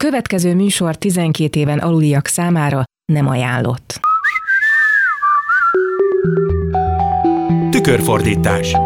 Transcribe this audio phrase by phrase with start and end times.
[0.00, 4.00] következő műsor 12 éven aluliak számára nem ajánlott.
[7.70, 8.76] Tükörfordítás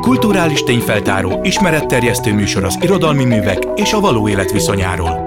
[0.00, 5.24] Kulturális tényfeltáró, ismeretterjesztő műsor az irodalmi művek és a való élet viszonyáról.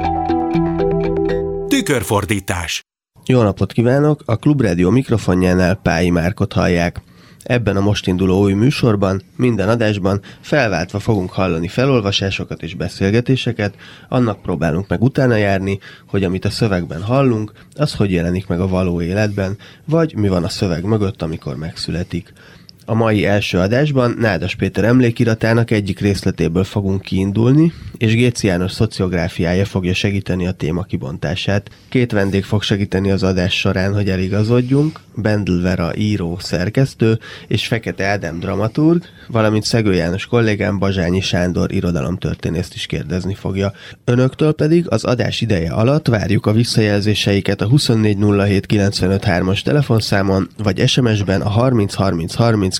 [1.68, 2.82] Tükörfordítás
[3.26, 4.22] Jó napot kívánok!
[4.26, 7.02] A Klubrádió mikrofonjánál Pályi Márkot hallják.
[7.46, 13.76] Ebben a most induló új műsorban, minden adásban felváltva fogunk hallani felolvasásokat és beszélgetéseket,
[14.10, 18.68] annak próbálunk meg utána járni, hogy amit a szövegben hallunk, az hogy jelenik meg a
[18.68, 22.34] való életben, vagy mi van a szöveg mögött, amikor megszületik.
[22.88, 29.66] A mai első adásban Nádas Péter emlékiratának egyik részletéből fogunk kiindulni, és Géci János szociográfiája
[29.66, 31.70] fogja segíteni a téma kibontását.
[31.90, 38.06] Két vendég fog segíteni az adás során, hogy eligazodjunk, Bendel Vera író, szerkesztő, és Fekete
[38.06, 43.74] Ádám dramaturg, valamint Szegő János kollégám Bazsányi Sándor irodalomtörténészt is kérdezni fogja.
[44.04, 51.50] Önöktől pedig az adás ideje alatt várjuk a visszajelzéseiket a 2407953-as telefonszámon, vagy SMS-ben a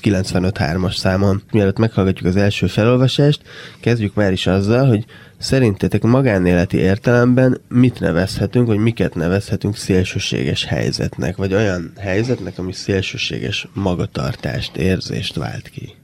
[0.02, 1.42] 303030953-as számon.
[1.52, 3.40] Mielőtt meghallgatjuk az első felolvasást,
[3.80, 5.04] kezdjük már is azzal, hogy
[5.38, 13.68] Szerintetek magánéleti értelemben mit nevezhetünk, vagy miket nevezhetünk szélsőséges helyzetnek, vagy olyan helyzetnek, ami szélsőséges
[13.72, 15.94] magatartást, érzést vált ki?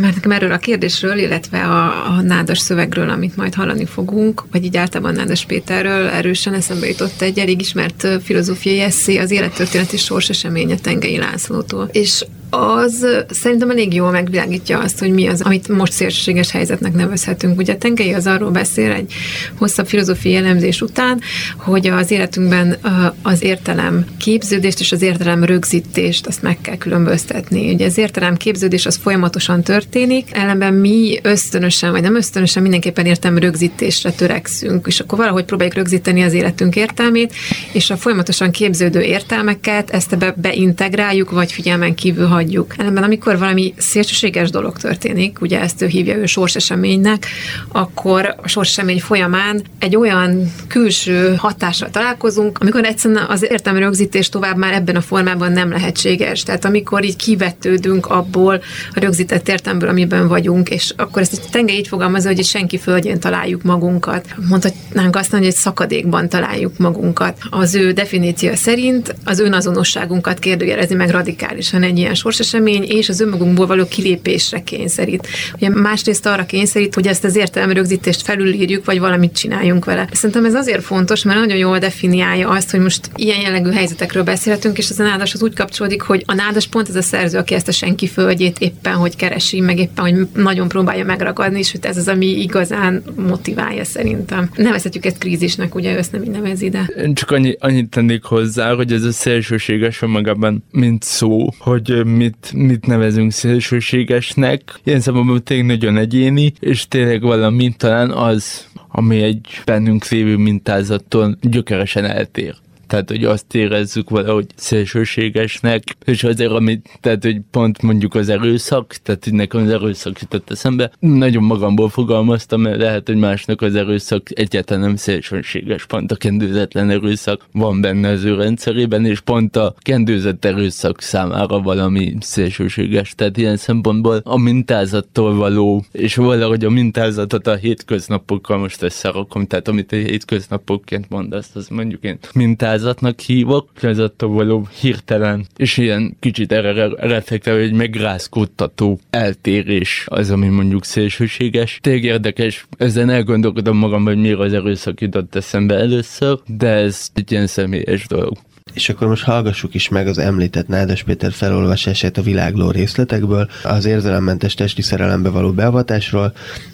[0.00, 4.64] Mert nekem erről a kérdésről, illetve a, a nádas szövegről, amit majd hallani fogunk, vagy
[4.64, 10.04] így általában Nádas Péterről erősen eszembe jutott egy elég ismert filozófiai eszé, az élettörténet és
[10.04, 11.88] sorseseménye Tengei Lászlótól.
[11.92, 17.58] És az szerintem elég jól megvilágítja azt, hogy mi az, amit most szélsőséges helyzetnek nevezhetünk.
[17.58, 19.12] Ugye Tengei az arról beszél egy
[19.58, 21.20] hosszabb filozófiai elemzés után,
[21.56, 22.76] hogy az életünkben
[23.22, 27.72] az értelem képződést és az értelem rögzítést azt meg kell különböztetni.
[27.72, 33.38] Ugye az értelem képződés az folyamatosan történik, ellenben mi ösztönösen, vagy nem ösztönösen mindenképpen értelem
[33.38, 37.34] rögzítésre törekszünk, és akkor valahogy próbáljuk rögzíteni az életünk értelmét,
[37.72, 42.74] és a folyamatosan képződő értelmeket ezt ebbe beintegráljuk, vagy figyelmen kívül hagyjuk.
[42.76, 47.26] Ellenben amikor valami szélsőséges dolog történik, ugye ezt ő hívja ő sorseseménynek,
[47.72, 54.56] akkor a sorsesemény folyamán egy olyan külső hatással találkozunk, amikor egyszerűen az értelmi rögzítés tovább
[54.56, 56.42] már ebben a formában nem lehetséges.
[56.42, 58.62] Tehát amikor így kivetődünk abból
[58.94, 63.20] a rögzített értelmből, amiben vagyunk, és akkor ezt a tenge így fogalmazza, hogy senki földjén
[63.20, 64.26] találjuk magunkat.
[64.48, 67.38] Mondhatnánk azt, hogy egy szakadékban találjuk magunkat.
[67.50, 73.66] Az ő definíció szerint az önazonosságunkat kérdőjelezi meg radikálisan egy ilyen sorsesemény, és az önmagunkból
[73.66, 75.28] való kilépésre kényszerít.
[75.54, 80.08] Ugye másrészt arra kényszerít, hogy ezt az értelmi rögzítést felülírjuk, vagy valamit csináljunk vele.
[80.12, 84.78] Szerintem ez azért fontos, mert nagyon jól definiálja azt, hogy most ilyen jellegű helyzetekről beszélhetünk,
[84.78, 87.54] és ez a nádas az úgy kapcsolódik, hogy a nádas pont ez a szerző, aki
[87.54, 91.84] ezt a senki földjét éppen hogy keresi, meg éppen hogy nagyon próbálja megragadni, és hogy
[91.84, 94.50] ez az, ami igazán motiválja szerintem.
[94.54, 96.90] Nevezhetjük ezt krízisnek, ugye ezt nem így nevez ide.
[97.04, 102.52] Én csak annyi, annyit tennék hozzá, hogy ez a szélsőséges önmagában, mint szó, hogy mit,
[102.54, 104.80] mit nevezünk szélsőségesnek.
[104.84, 111.36] Ilyen szempontból tényleg nagyon egyéni, és tényleg valami talán az, ami egy bennünk lévő mintázattól
[111.40, 112.54] gyökeresen eltér.
[112.88, 118.94] Tehát, hogy azt érezzük valahogy szélsőségesnek, és azért, amit, tehát, hogy pont mondjuk az erőszak,
[119.02, 123.74] tehát hogy nekem az erőszak jutott eszembe, nagyon magamból fogalmaztam, mert lehet, hogy másnak az
[123.74, 129.56] erőszak egyáltalán nem szélsőséges, pont a kendőzetlen erőszak van benne az ő rendszerében, és pont
[129.56, 133.14] a kendőzett erőszak számára valami szélsőséges.
[133.14, 139.68] Tehát ilyen szempontból a mintázattól való, és valahogy a mintázatot a hétköznapokkal most összerakom, tehát
[139.68, 146.16] amit a hétköznapokként mondasz, az mondjuk én mintázat magyarázatnak hívok, attól való hirtelen, és ilyen
[146.20, 151.78] kicsit erre reflektáló, hogy megrázkódtató eltérés az, ami mondjuk szélsőséges.
[151.82, 157.32] Tényleg érdekes, ezen elgondolkodom magam, hogy miért az erőszak jutott eszembe először, de ez egy
[157.32, 158.36] ilyen személyes dolog.
[158.72, 163.84] És akkor most hallgassuk is meg az említett Nádas Péter felolvasását a világló részletekből, az
[163.84, 166.32] érzelemmentes testi szerelembe való beavatásról,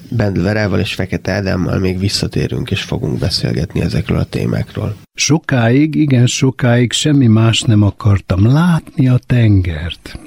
[0.09, 4.95] Bendl Verával és Fekete Ádámmal még visszatérünk és fogunk beszélgetni ezekről a témákról.
[5.13, 10.19] Sokáig, igen sokáig semmi más nem akartam látni a tengert.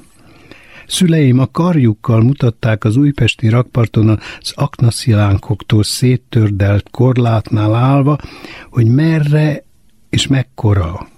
[0.87, 4.09] Szüleim a karjukkal mutatták az újpesti rakparton
[4.41, 8.19] az aknaszilánkoktól széttördelt korlátnál állva,
[8.71, 9.65] hogy merre
[10.11, 11.09] és mekkora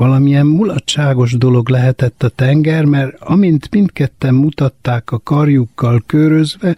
[0.00, 6.76] valamilyen mulatságos dolog lehetett a tenger, mert amint mindketten mutatták a karjukkal körözve,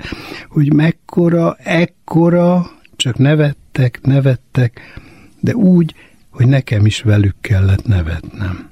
[0.49, 4.81] hogy mekkora, ekkora, csak nevettek, nevettek,
[5.41, 5.95] de úgy,
[6.31, 8.71] hogy nekem is velük kellett nevetnem.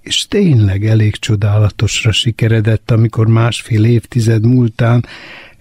[0.00, 5.04] És tényleg elég csodálatosra sikeredett, amikor másfél évtized múltán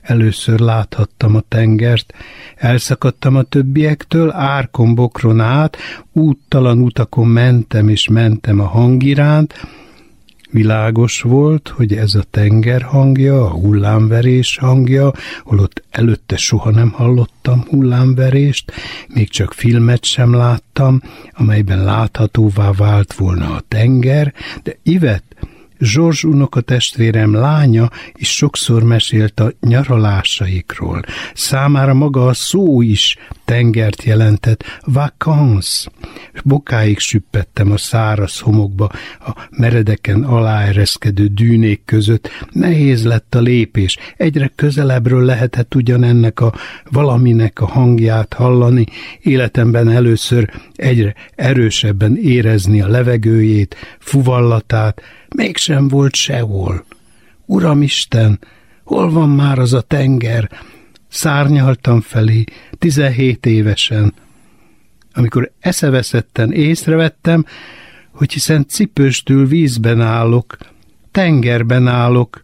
[0.01, 2.13] először láthattam a tengert,
[2.55, 5.77] elszakadtam a többiektől, árkon bokron át,
[6.11, 9.53] úttalan utakon mentem és mentem a hangiránt,
[10.51, 15.13] Világos volt, hogy ez a tenger hangja, a hullámverés hangja,
[15.43, 18.71] holott előtte soha nem hallottam hullámverést,
[19.07, 21.01] még csak filmet sem láttam,
[21.31, 24.33] amelyben láthatóvá vált volna a tenger,
[24.63, 25.23] de Ivet
[25.81, 31.01] Zsorzs unokatestvérem lánya is sokszor mesélt a nyaralásaikról.
[31.33, 35.87] Számára maga a szó is tengert jelentett, vacances.
[36.43, 38.89] Bokáig süppettem a száraz homokba,
[39.19, 42.29] a meredeken aláereszkedő dűnék között.
[42.51, 46.53] Nehéz lett a lépés, egyre közelebbről lehetett ugyanennek a
[46.89, 48.85] valaminek a hangját hallani,
[49.21, 55.01] életemben először egyre erősebben érezni a levegőjét, fuvallatát,
[55.35, 56.85] mégsem volt sehol.
[57.45, 58.39] Uramisten,
[58.83, 60.49] hol van már az a tenger?
[61.07, 62.43] Szárnyaltam felé,
[62.77, 64.13] tizenhét évesen.
[65.13, 67.45] Amikor eszeveszetten észrevettem,
[68.11, 70.57] hogy hiszen cipőstül vízben állok,
[71.11, 72.43] tengerben állok,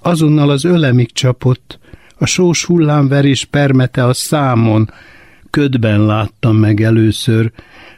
[0.00, 1.78] azonnal az ölemig csapott,
[2.18, 4.90] a sós hullámverés permete a számon,
[5.50, 7.52] ködben láttam meg először,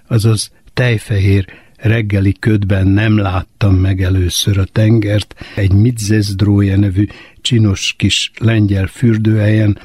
[0.06, 1.46] azaz tejfehér
[1.84, 7.06] reggeli ködben nem láttam meg először a tengert, egy Midzezdróje nevű
[7.40, 9.78] csinos kis lengyel fürdőhelyen,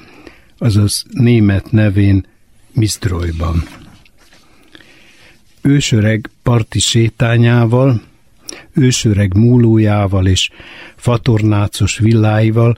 [0.57, 2.25] azaz német nevén
[2.71, 3.63] Mizdrojban.
[5.61, 8.01] Ősöreg parti sétányával,
[8.73, 10.49] ősöreg múlójával és
[10.95, 12.77] fatornácos villáival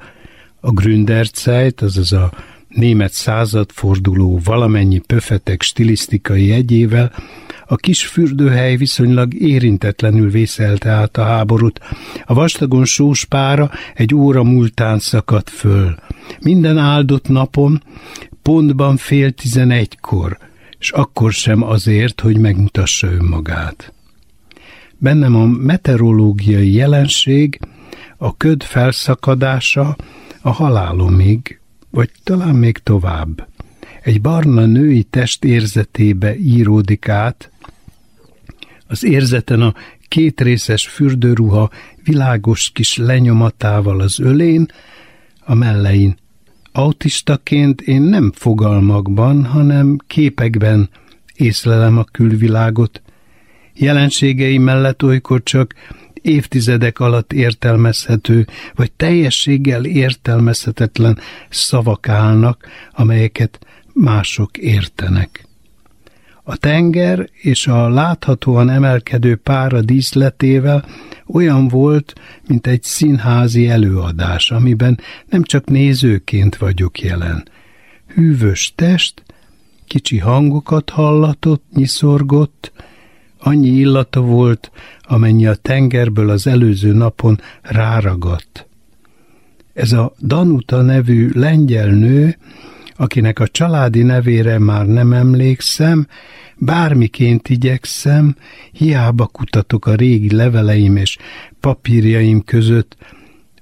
[0.59, 2.31] a Gründerzeit, azaz a
[2.73, 7.12] német századforduló valamennyi pöfetek stilisztikai jegyével
[7.71, 11.79] a kis fürdőhely viszonylag érintetlenül vészelte át a háborút.
[12.25, 15.95] A vastagon sós pára egy óra múltán szakadt föl.
[16.41, 17.83] Minden áldott napon,
[18.41, 20.38] pontban fél tizenegykor,
[20.79, 23.94] és akkor sem azért, hogy megmutassa önmagát.
[24.97, 27.59] Bennem a meteorológiai jelenség,
[28.17, 29.95] a köd felszakadása
[30.41, 31.61] a halálomig,
[31.91, 33.47] vagy talán még tovább.
[34.01, 37.51] Egy barna női test érzetébe íródik át,
[38.88, 39.73] az érzeten a
[40.07, 41.69] kétrészes fürdőruha
[42.03, 44.65] világos kis lenyomatával az ölén,
[45.45, 46.15] a mellein.
[46.71, 50.89] Autistaként én nem fogalmakban, hanem képekben
[51.35, 53.01] észlelem a külvilágot.
[53.73, 55.73] Jelenségei mellett olykor csak
[56.21, 61.18] évtizedek alatt értelmezhető, vagy teljességgel értelmezhetetlen
[61.50, 63.59] szavak állnak, amelyeket
[63.94, 65.45] mások értenek.
[66.44, 70.85] A tenger és a láthatóan emelkedő pára díszletével
[71.27, 72.13] olyan volt,
[72.47, 77.47] mint egy színházi előadás, amiben nem csak nézőként vagyok jelen.
[78.07, 79.24] Hűvös test,
[79.88, 82.71] kicsi hangokat hallatott, nyiszorgott,
[83.43, 84.71] annyi illata volt,
[85.01, 88.67] amennyi a tengerből az előző napon ráragadt.
[89.73, 92.38] Ez a Danuta nevű lengyel nő,
[92.95, 96.07] akinek a családi nevére már nem emlékszem,
[96.57, 98.35] bármiként igyekszem,
[98.71, 101.17] hiába kutatok a régi leveleim és
[101.59, 102.95] papírjaim között,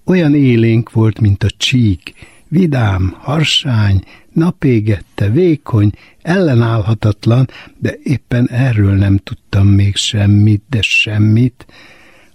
[0.05, 2.13] olyan élénk volt, mint a csík,
[2.47, 4.03] vidám, harsány,
[4.39, 5.91] napégette, vékony,
[6.21, 7.47] ellenállhatatlan,
[7.77, 11.65] de éppen erről nem tudtam még semmit, de semmit,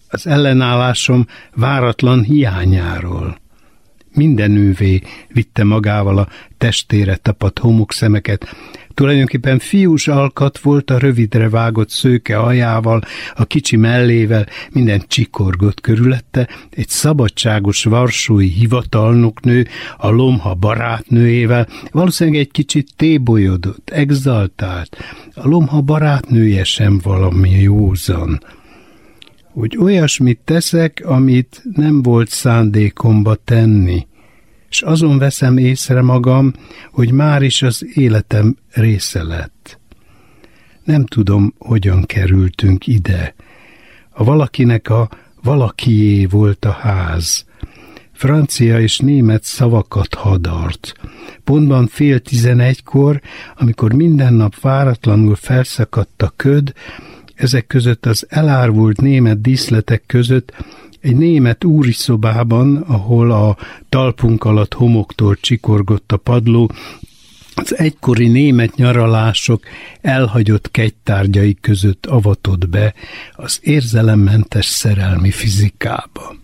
[0.09, 3.39] az ellenállásom váratlan hiányáról.
[4.15, 8.57] Mindenővé vitte magával a testére tapadt homokszemeket,
[8.95, 13.03] Tulajdonképpen fiús alkat volt a rövidre vágott szőke ajával,
[13.35, 22.51] a kicsi mellével, minden csikorgott körülette, egy szabadságos varsói hivatalnoknő, a lomha barátnőjével, valószínűleg egy
[22.51, 24.97] kicsit tébolyodott, exaltált.
[25.35, 28.43] A lomha barátnője sem valami józan.
[29.53, 34.07] Hogy olyasmit teszek, amit nem volt szándékomba tenni
[34.75, 36.53] és azon veszem észre magam,
[36.91, 39.79] hogy már is az életem része lett.
[40.85, 43.35] Nem tudom, hogyan kerültünk ide.
[44.11, 45.09] A valakinek a
[45.43, 47.45] valakié volt a ház.
[48.13, 50.95] Francia és német szavakat hadart.
[51.45, 53.21] Pontban fél tizenegykor,
[53.57, 56.73] amikor minden nap váratlanul felszakadt a köd,
[57.35, 60.53] ezek között az elárvult német díszletek között
[61.05, 63.57] egy német úri szobában, ahol a
[63.89, 66.71] talpunk alatt homoktól csikorgott a padló,
[67.55, 69.65] az egykori német nyaralások
[70.01, 72.95] elhagyott kegytárgyai között avatott be
[73.33, 76.37] az érzelemmentes szerelmi fizikába.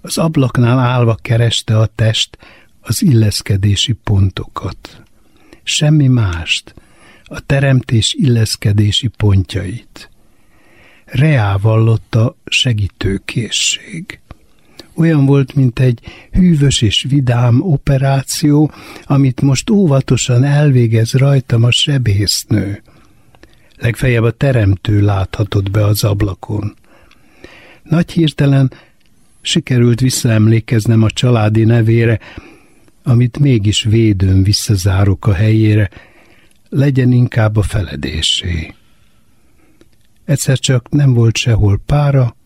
[0.00, 2.38] Az ablaknál állva kereste a test
[2.80, 5.02] az illeszkedési pontokat.
[5.62, 6.74] Semmi mást,
[7.24, 10.08] a teremtés illeszkedési pontjait.
[11.14, 14.20] Reá vallotta segítőkészség.
[14.94, 16.00] Olyan volt, mint egy
[16.32, 18.70] hűvös és vidám operáció,
[19.04, 22.82] amit most óvatosan elvégez rajtam a sebésznő.
[23.76, 26.76] Legfeljebb a teremtő láthatott be az ablakon.
[27.82, 28.72] Nagy hirtelen
[29.40, 32.18] sikerült visszaemlékeznem a családi nevére,
[33.02, 35.90] amit mégis védőn visszazárok a helyére,
[36.68, 38.74] legyen inkább a feledésé.
[40.24, 42.36] Egyszer csak nem volt sehol pára,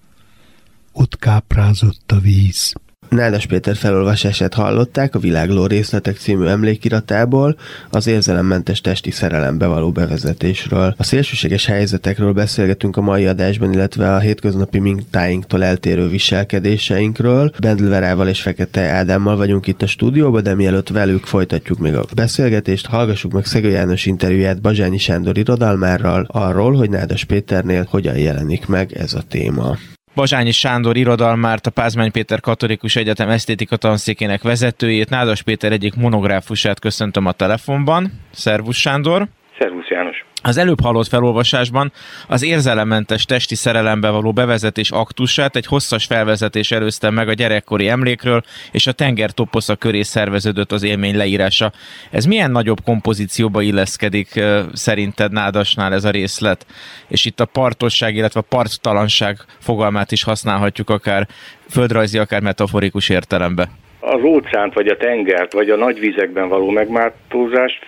[0.93, 2.75] ott káprázott a víz.
[3.09, 7.57] Nádas Péter felolvasását hallották a Világló részletek című emlékiratából,
[7.91, 10.95] az érzelemmentes testi szerelembe való bevezetésről.
[10.97, 17.53] A szélsőséges helyzetekről beszélgetünk a mai adásban, illetve a hétköznapi mintáinktól eltérő viselkedéseinkről.
[17.61, 22.87] Bendlverával és Fekete Ádámmal vagyunk itt a stúdióban, de mielőtt velük folytatjuk még a beszélgetést,
[22.87, 28.93] hallgassuk meg Szegő János interjúját Bazsányi Sándor irodalmárral arról, hogy Nádas Péternél hogyan jelenik meg
[28.93, 29.77] ez a téma.
[30.19, 36.81] Bazsányi Sándor irodalmárt, a Pázmány Péter Katolikus Egyetem esztétika tanszékének vezetőjét, Nádas Péter egyik monográfusát
[36.81, 38.11] köszöntöm a telefonban.
[38.31, 39.27] Szervusz Sándor!
[39.59, 40.28] Szervusz János!
[40.43, 41.93] Az előbb hallott felolvasásban
[42.29, 48.43] az érzelemmentes testi szerelembe való bevezetés aktusát egy hosszas felvezetés előzte meg a gyerekkori emlékről,
[48.73, 51.73] és a tenger toposza köré szerveződött az élmény leírása.
[52.11, 54.41] Ez milyen nagyobb kompozícióba illeszkedik
[54.73, 56.67] szerinted Nádasnál ez a részlet?
[57.09, 61.27] És itt a partosság, illetve a parttalanság fogalmát is használhatjuk akár
[61.71, 63.69] földrajzi, akár metaforikus értelembe
[64.01, 67.85] az óceánt, vagy a tengert, vagy a nagy vizekben való megmártózást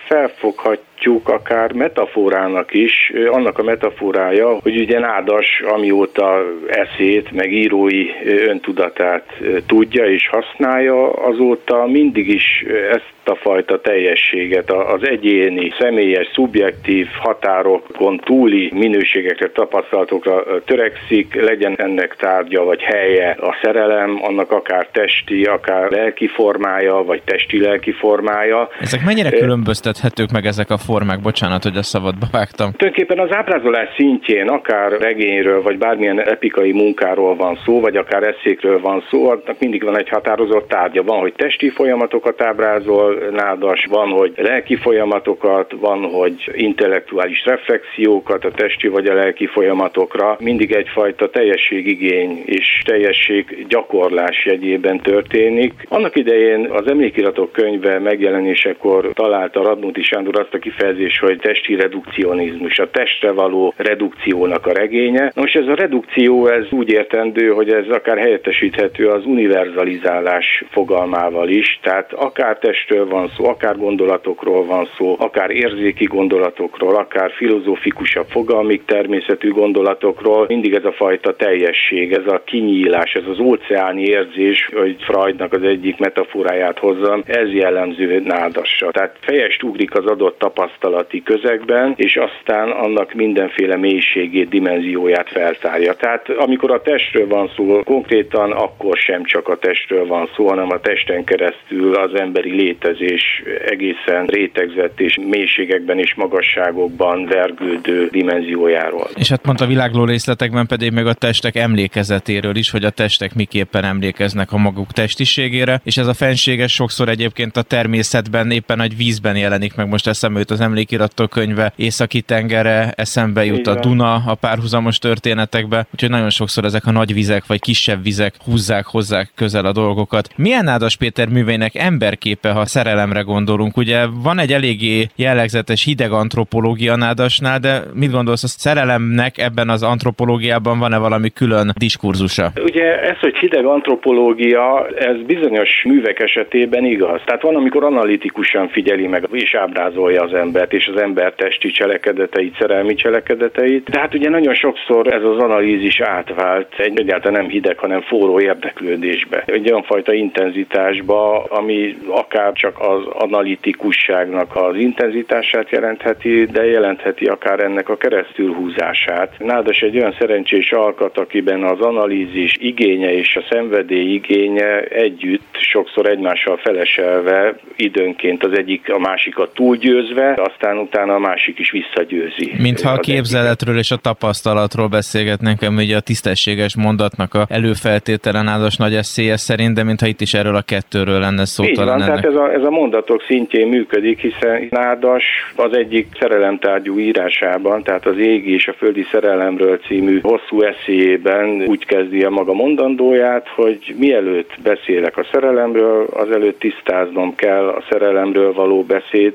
[1.01, 3.11] felfoghatjuk akár metaforának is.
[3.31, 8.05] Annak a metaforája, hogy ugye Nádas amióta eszét, meg írói
[8.47, 9.25] öntudatát
[9.67, 18.17] tudja és használja, azóta mindig is ezt a fajta teljességet, az egyéni, személyes, szubjektív határokon
[18.17, 25.91] túli minőségekre, tapasztalatokra törekszik, legyen ennek tárgya vagy helye a szerelem, annak akár testi, akár
[25.91, 28.69] lelki formája, vagy testi-lelki formája.
[28.79, 31.21] Ezek mennyire különböztethetők meg ezek a formák?
[31.21, 32.71] Bocsánat, hogy a szabadba vágtam.
[32.71, 38.79] Tulajdonképpen az ábrázolás szintjén, akár regényről, vagy bármilyen epikai munkáról van szó, vagy akár eszékről
[38.81, 41.03] van szó, annak mindig van egy határozott tárgya.
[41.03, 48.51] Van, hogy testi folyamatokat ábrázol, nádas, van, hogy lelki folyamatokat, van, hogy intellektuális reflexiókat a
[48.51, 50.37] testi vagy a lelki folyamatokra.
[50.39, 55.73] Mindig egyfajta teljességigény és teljesség gyakorlás jegyében történik.
[55.87, 62.79] Annak idején az emlékiratok könyve megjelenésekor találta Radnóti Sándor azt a kifejezés, hogy testi redukcionizmus,
[62.79, 65.31] a testre való redukciónak a regénye.
[65.35, 71.79] Most ez a redukció, ez úgy értendő, hogy ez akár helyettesíthető az univerzalizálás fogalmával is,
[71.81, 78.85] tehát akár testről van szó, akár gondolatokról van szó, akár érzéki gondolatokról, akár filozófikusabb fogalmik
[78.85, 84.95] természetű gondolatokról, mindig ez a fajta teljesség, ez a kinyílás, ez az óceáni érzés, hogy
[84.99, 88.91] Freudnak az egyik metaforáját hozzam, ez jellemző nádassa.
[88.91, 90.43] Tehát fejest ugrik az adott
[90.79, 95.93] tapasztalati közegben, és aztán annak mindenféle mélységét, dimenzióját feltárja.
[95.93, 100.69] Tehát amikor a testről van szó, konkrétan akkor sem csak a testről van szó, hanem
[100.69, 109.07] a testen keresztül az emberi létezés egészen rétegzett és mélységekben és magasságokban vergődő dimenziójáról.
[109.15, 113.35] És hát pont a világló részletekben pedig meg a testek emlékezetéről is, hogy a testek
[113.35, 118.97] miképpen emlékeznek a maguk testiségére, és ez a fenséges sokszor egyébként a természetben, éppen egy
[118.97, 119.87] vízben jelenik meg.
[119.87, 126.09] Most eszembe az emlékiratok könyve Északi tengerre, eszembe jut a Duna a párhuzamos történetekbe, úgyhogy
[126.09, 130.29] nagyon sokszor ezek a nagy vizek vagy kisebb vizek húzzák, hozzák közel a dolgokat.
[130.35, 133.77] Milyen Nádas Péter műveinek emberképe, ha szerelemre gondolunk?
[133.77, 139.83] Ugye van egy eléggé jellegzetes hideg antropológia Nádasnál, de mit gondolsz, a szerelemnek ebben az
[139.83, 142.51] antropológiában van-e valami külön diskurzusa?
[142.63, 147.21] Ugye ez, hogy hideg antropológia, ez bizonyos művek esetében igaz.
[147.25, 152.55] Tehát van, amikor analitikusan figyeli meg és ábrázolja az embert, és az ember testi cselekedeteit,
[152.59, 153.85] szerelmi cselekedeteit.
[153.91, 159.43] Tehát ugye nagyon sokszor ez az analízis átvált egy egyáltalán nem hideg, hanem forró érdeklődésbe.
[159.45, 167.59] Egy olyan fajta intenzitásba, ami akár csak az analitikusságnak az intenzitását jelentheti, de jelentheti akár
[167.59, 169.35] ennek a keresztülhúzását.
[169.39, 176.09] Nádas egy olyan szerencsés alkat, akiben az analízis igénye és a szenvedély igénye együtt, sokszor
[176.09, 182.51] egymással feleselve, időnként az egyik a másikat túlgyőzve, aztán utána a másik is visszagyőzi.
[182.57, 188.77] Mintha a képzeletről és a tapasztalatról beszélgetnénk, ami ugye a tisztességes mondatnak a előfeltételen áldás
[188.77, 191.63] nagy eszélye szerint, de mintha itt is erről a kettőről lenne szó.
[191.63, 195.23] Így van, tehát ez a, ez a mondatok szintjén működik, hiszen Nádas
[195.55, 201.85] az egyik szerelemtárgyú írásában, tehát az égi és a földi szerelemről című hosszú eszéjében úgy
[201.85, 208.53] kezdi a maga mondandóját, hogy mielőtt beszélek a szerelemről, az előtt tisztáznom kell a szerelemről
[208.53, 209.33] való beszéd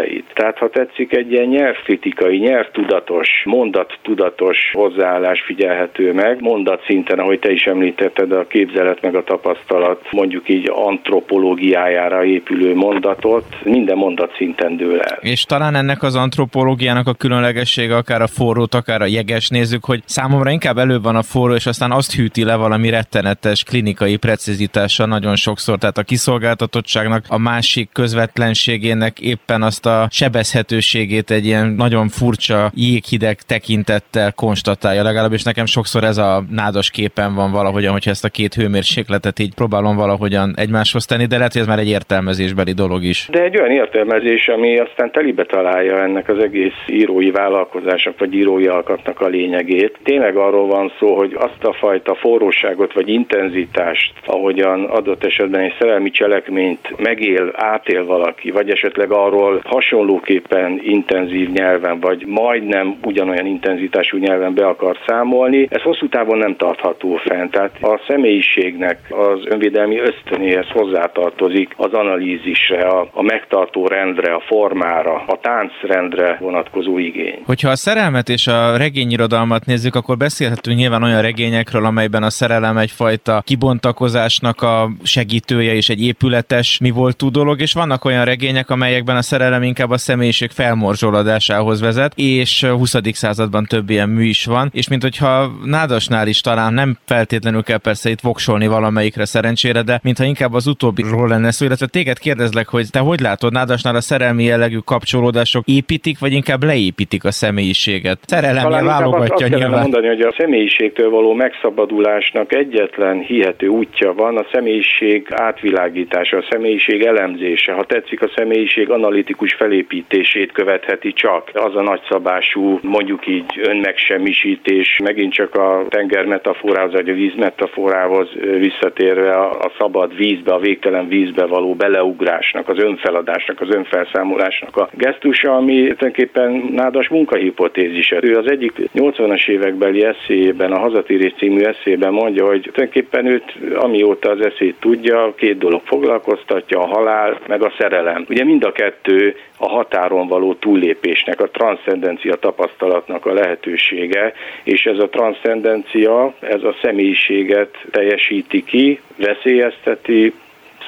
[0.00, 0.24] feltételeit.
[0.34, 7.52] Tehát ha tetszik, egy ilyen nyelvkritikai, nyelvtudatos, mondattudatos hozzáállás figyelhető meg, mondat szinten, ahogy te
[7.52, 14.76] is említetted, a képzelet meg a tapasztalat, mondjuk így antropológiájára épülő mondatot, minden mondat szinten
[14.76, 15.18] dől el.
[15.20, 20.02] És talán ennek az antropológiának a különlegessége, akár a forrót, akár a jeges nézzük, hogy
[20.04, 25.06] számomra inkább előbb van a forró, és aztán azt hűti le valami rettenetes klinikai precizitással
[25.06, 25.78] nagyon sokszor.
[25.78, 33.38] Tehát a kiszolgáltatottságnak a másik közvetlenségének éppen azt a sebezhetőségét egy ilyen nagyon furcsa jéghideg
[33.42, 35.02] tekintettel konstatálja.
[35.02, 39.54] Legalábbis nekem sokszor ez a nádas képen van valahogyan, hogyha ezt a két hőmérsékletet így
[39.54, 43.28] próbálom valahogyan egymáshoz tenni, de lehet, hogy ez már egy értelmezésbeli dolog is.
[43.30, 48.66] De egy olyan értelmezés, ami aztán telibe találja ennek az egész írói vállalkozásnak vagy írói
[48.66, 49.98] alkatnak a lényegét.
[50.02, 55.74] Tényleg arról van szó, hogy azt a fajta forróságot vagy intenzitást, ahogyan adott esetben egy
[55.78, 64.16] szerelmi cselekményt megél, átél valaki, vagy esetleg arról hasonlóképpen intenzív nyelven, vagy majdnem ugyanolyan intenzitású
[64.16, 67.50] nyelven be akar számolni, ez hosszú távon nem tartható fent.
[67.50, 75.24] Tehát a személyiségnek az önvédelmi ösztönéhez hozzátartozik az analízisre, a, a megtartó rendre, a formára,
[75.26, 77.42] a táncrendre vonatkozó igény.
[77.46, 82.76] Hogyha a szerelmet és a regényirodalmat nézzük, akkor beszélhetünk nyilván olyan regényekről, amelyben a szerelem
[82.76, 89.16] egyfajta kibontakozásnak a segítője és egy épületes mi volt dolog, és vannak olyan regények, amelyekben
[89.16, 92.94] a szerelem inkább a személyiség felmorzsoladásához vezet, és 20.
[93.12, 97.78] században több ilyen mű is van, és mint hogyha Nádasnál is talán nem feltétlenül kell
[97.78, 102.68] persze itt voksolni valamelyikre szerencsére, de mintha inkább az utóbbiról lenne szó, illetve téged kérdezlek,
[102.68, 108.18] hogy te hogy látod Nádasnál a szerelmi jellegű kapcsolódások építik, vagy inkább leépítik a személyiséget?
[108.26, 109.80] Szerelemje válogatja azt, nyilván.
[109.80, 117.02] Mondani, hogy a személyiségtől való megszabadulásnak egyetlen hihető útja van, a személyiség átvilágítása, a személyiség
[117.02, 121.50] elemzése, ha tetszik a személyiség analitikus felépítését követheti csak.
[121.54, 128.28] Az a nagyszabású, mondjuk így önmegsemmisítés, megint csak a tenger metaforához, vagy a víz metaforához
[128.58, 135.56] visszatérve a szabad vízbe, a végtelen vízbe való beleugrásnak, az önfeladásnak, az önfelszámolásnak a gesztusa,
[135.56, 138.18] ami tulajdonképpen nádas munkahipotézise.
[138.22, 144.30] Ő az egyik 80-as évekbeli eszélyében, a Hazatérés című eszélyben mondja, hogy tulajdonképpen őt amióta
[144.30, 148.24] az eszét tudja, két dolog foglalkoztatja, a halál, meg a szerelem.
[148.28, 154.32] Ugye mind a kettő a határon való túllépésnek, a transzcendencia tapasztalatnak a lehetősége,
[154.64, 160.32] és ez a transzcendencia, ez a személyiséget teljesíti ki, veszélyezteti,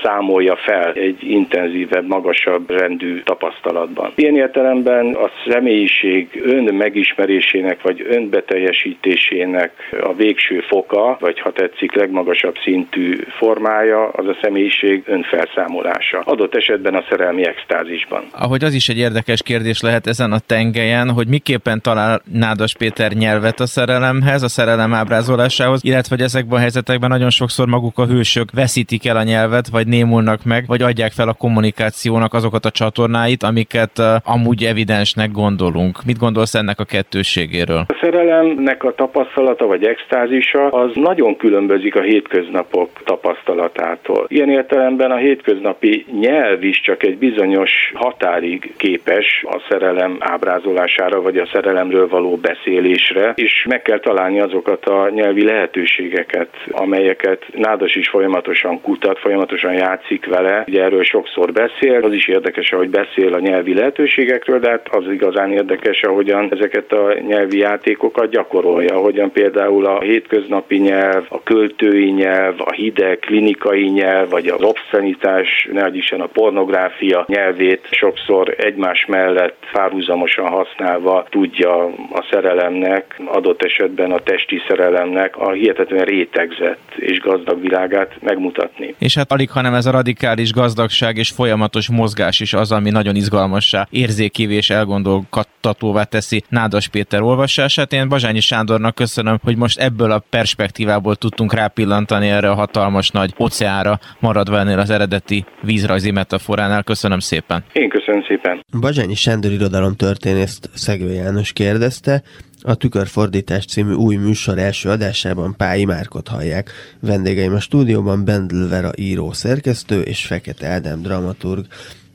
[0.03, 4.13] számolja fel egy intenzívebb, magasabb rendű tapasztalatban.
[4.15, 9.71] Ilyen értelemben a személyiség ön megismerésének vagy önbeteljesítésének
[10.03, 16.23] a végső foka, vagy ha tetszik legmagasabb szintű formája, az a személyiség önfelszámolása.
[16.25, 18.25] Adott esetben a szerelmi extázisban.
[18.33, 23.13] Ahogy az is egy érdekes kérdés lehet ezen a tengelyen, hogy miképpen talál Nádas Péter
[23.13, 28.07] nyelvet a szerelemhez, a szerelem ábrázolásához, illetve hogy ezekben a helyzetekben nagyon sokszor maguk a
[28.07, 32.71] hősök veszítik el a nyelvet, vagy némulnak meg, vagy adják fel a kommunikációnak azokat a
[32.71, 35.95] csatornáit, amiket amúgy evidensnek gondolunk.
[36.07, 37.85] Mit gondolsz ennek a kettőségéről?
[37.89, 44.27] A szerelemnek a tapasztalata vagy extázisa az nagyon különbözik a hétköznapok tapasztalatától.
[44.29, 51.37] Ilyen értelemben a hétköznapi nyelv is csak egy bizonyos határig képes a szerelem ábrázolására, vagy
[51.37, 58.09] a szerelemről való beszélésre, és meg kell találni azokat a nyelvi lehetőségeket, amelyeket Nádas is
[58.09, 60.65] folyamatosan kutat, folyamatosan játszik vele.
[60.67, 65.05] Ugye erről sokszor beszél, az is érdekes, hogy beszél a nyelvi lehetőségekről, de hát az
[65.13, 72.11] igazán érdekes, ahogyan ezeket a nyelvi játékokat gyakorolja, ahogyan például a hétköznapi nyelv, a költői
[72.11, 79.07] nyelv, a hideg klinikai nyelv, vagy az obszenitás, ne Isten a pornográfia nyelvét sokszor egymás
[79.07, 87.21] mellett párhuzamosan használva tudja a szerelemnek, adott esetben a testi szerelemnek a hihetetlen rétegzett és
[87.21, 88.95] gazdag világát megmutatni.
[88.99, 92.91] És hát alig, ha hanem ez a radikális gazdagság és folyamatos mozgás is az, ami
[92.91, 97.93] nagyon izgalmassá, érzékévé és elgondolkodtatóvá teszi Nádas Péter olvasását.
[97.93, 103.35] Én Bazsányi Sándornak köszönöm, hogy most ebből a perspektívából tudtunk rápillantani erre a hatalmas nagy
[103.37, 106.83] oceára, maradva ennél az eredeti vízrajzi metaforánál.
[106.83, 107.65] Köszönöm szépen.
[107.73, 108.65] Én köszönöm szépen.
[108.81, 112.23] Bazsányi Sándor irodalomtörténészt Szegő János kérdezte,
[112.63, 116.71] a Tükörfordítás című új műsor első adásában Pályi Márkot hallják.
[117.01, 121.67] Vendégeim a stúdióban Bendel Vera író szerkesztő és Fekete Ádám dramaturg.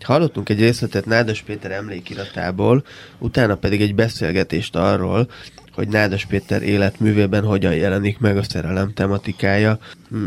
[0.02, 2.84] Hallottunk egy részletet Nádas Péter emlékiratából,
[3.20, 5.30] utána pedig egy beszélgetést arról,
[5.78, 9.78] hogy Nádas Péter életművében hogyan jelenik meg a szerelem tematikája.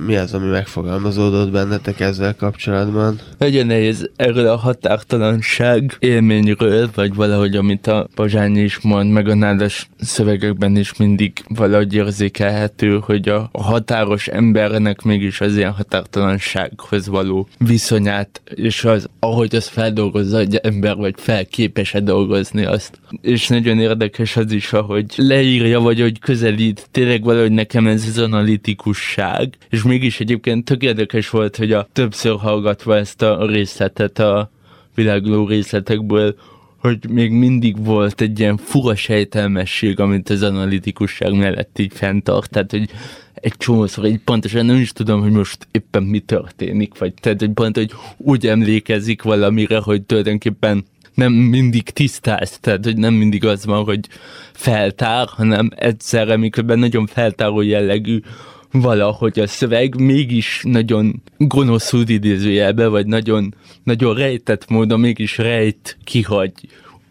[0.06, 3.20] Mi az, ami megfogalmazódott bennetek ezzel kapcsolatban?
[3.38, 9.34] Nagyon nehéz erről a határtalanság élményről, vagy valahogy, amit a Bazsányi is mond, meg a
[9.34, 17.48] Nádas szövegekben is mindig valahogy érzékelhető, hogy a, határos embernek mégis az ilyen határtalansághoz való
[17.58, 22.99] viszonyát, és az, ahogy az feldolgozza egy ember, vagy felképes-e dolgozni azt.
[23.20, 28.18] És nagyon érdekes az is, ahogy leírja, vagy hogy közelít, tényleg valahogy nekem ez az
[28.18, 34.50] analitikusság, és mégis egyébként tök érdekes volt, hogy a többször hallgatva ezt a részletet a
[34.94, 36.34] világló részletekből,
[36.76, 42.70] hogy még mindig volt egy ilyen fura sejtelmesség, amit az analitikusság mellett így fenntart, tehát
[42.70, 42.90] hogy
[43.34, 47.50] egy csomószor egy pontosan nem is tudom, hogy most éppen mi történik, vagy tehát hogy
[47.50, 53.64] pont, hogy úgy emlékezik valamire, hogy tulajdonképpen nem mindig tisztáz, tehát hogy nem mindig az
[53.64, 54.00] van, hogy
[54.52, 58.20] feltár, hanem egyszerre, miközben nagyon feltáró jellegű
[58.72, 66.52] valahogy a szöveg mégis nagyon gonoszul idézőjelbe, vagy nagyon, nagyon rejtett módon mégis rejt, kihagy,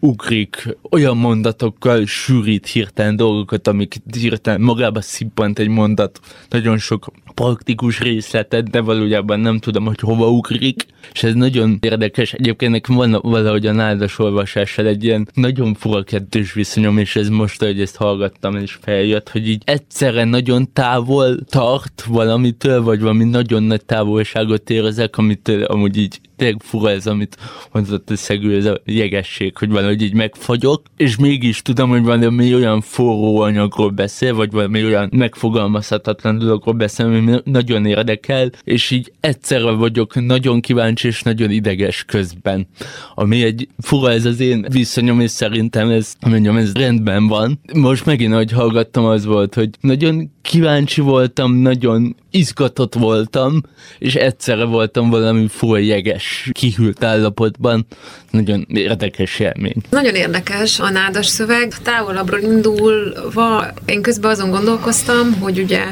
[0.00, 8.00] ugrik, olyan mondatokkal sűrít hirtelen dolgokat, amik hirtelen magába szippant egy mondat, nagyon sok praktikus
[8.00, 12.32] részletet, de valójában nem tudom, hogy hova ugrik, és ez nagyon érdekes.
[12.32, 17.28] Egyébként nekem van valahogy a nádas olvasással egy ilyen nagyon fura kettős viszonyom, és ez
[17.28, 23.24] most, hogy ezt hallgattam, és feljött, hogy így egyszerre nagyon távol tart valamitől, vagy valami
[23.24, 27.36] nagyon nagy távolságot érzek, amit amúgy így tényleg fura ez, amit
[27.72, 32.54] mondott a szegő, ez a jegesség, hogy valahogy így megfagyok, és mégis tudom, hogy valami
[32.54, 39.12] olyan forró anyagról beszél, vagy valami olyan megfogalmazhatatlan dologról beszél, ami nagyon érdekel, és így
[39.20, 42.66] egyszerre vagyok nagyon kíváncsi és nagyon ideges közben.
[43.14, 47.60] Ami egy fura ez az én viszonyom, és szerintem ez, mondjam, ez rendben van.
[47.74, 53.62] Most megint, ahogy hallgattam, az volt, hogy nagyon kíváncsi voltam, nagyon izgatott voltam,
[53.98, 57.86] és egyszerre voltam valami fura jeges, kihűlt állapotban.
[58.30, 59.76] Nagyon érdekes élmény.
[59.90, 61.74] Nagyon érdekes a nádas szöveg.
[61.82, 65.84] Távolabbról indulva én közben azon gondolkoztam, hogy ugye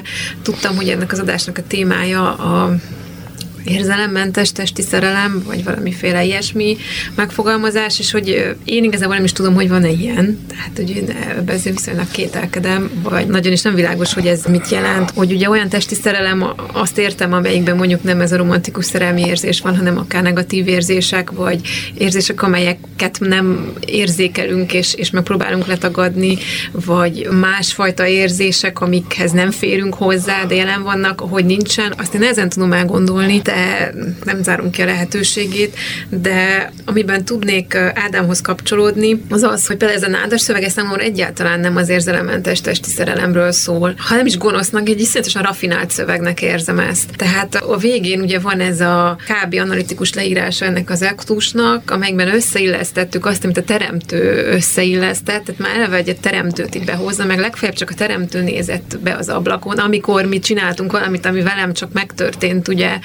[0.42, 2.74] tudtam, hogy ennek az adásnak a témája a
[3.64, 6.76] érzelemmentes testi szerelem, vagy valamiféle ilyesmi
[7.14, 11.58] megfogalmazás, és hogy én igazából nem is tudom, hogy van-e ilyen, tehát hogy én ebben
[11.64, 15.94] viszonylag kételkedem, vagy nagyon is nem világos, hogy ez mit jelent, hogy ugye olyan testi
[15.94, 20.68] szerelem, azt értem, amelyikben mondjuk nem ez a romantikus szerelmi érzés van, hanem akár negatív
[20.68, 21.60] érzések, vagy
[21.94, 26.38] érzések, amelyeket nem érzékelünk, és, és megpróbálunk letagadni,
[26.72, 32.48] vagy másfajta érzések, amikhez nem férünk hozzá, de jelen vannak, hogy nincsen, azt én ezen
[32.48, 33.92] tudom elgondolni, de
[34.24, 35.76] nem zárunk ki a lehetőségét,
[36.08, 41.60] de amiben tudnék Ádámhoz kapcsolódni, az az, hogy például ez a nádas szöveg számomra egyáltalán
[41.60, 47.10] nem az érzelemmentes testi szerelemről szól, hanem is gonosznak, egy iszonyatosan rafinált szövegnek érzem ezt.
[47.16, 49.54] Tehát a végén ugye van ez a kb.
[49.54, 55.96] analitikus leírása ennek az aktusnak, amelyben összeillesztettük azt, amit a teremtő összeillesztett, tehát már eleve
[55.96, 60.38] egy teremtőt itt behozza, meg legfeljebb csak a teremtő nézett be az ablakon, amikor mi
[60.38, 62.98] csináltunk valamit, ami velem csak megtörtént, ugye,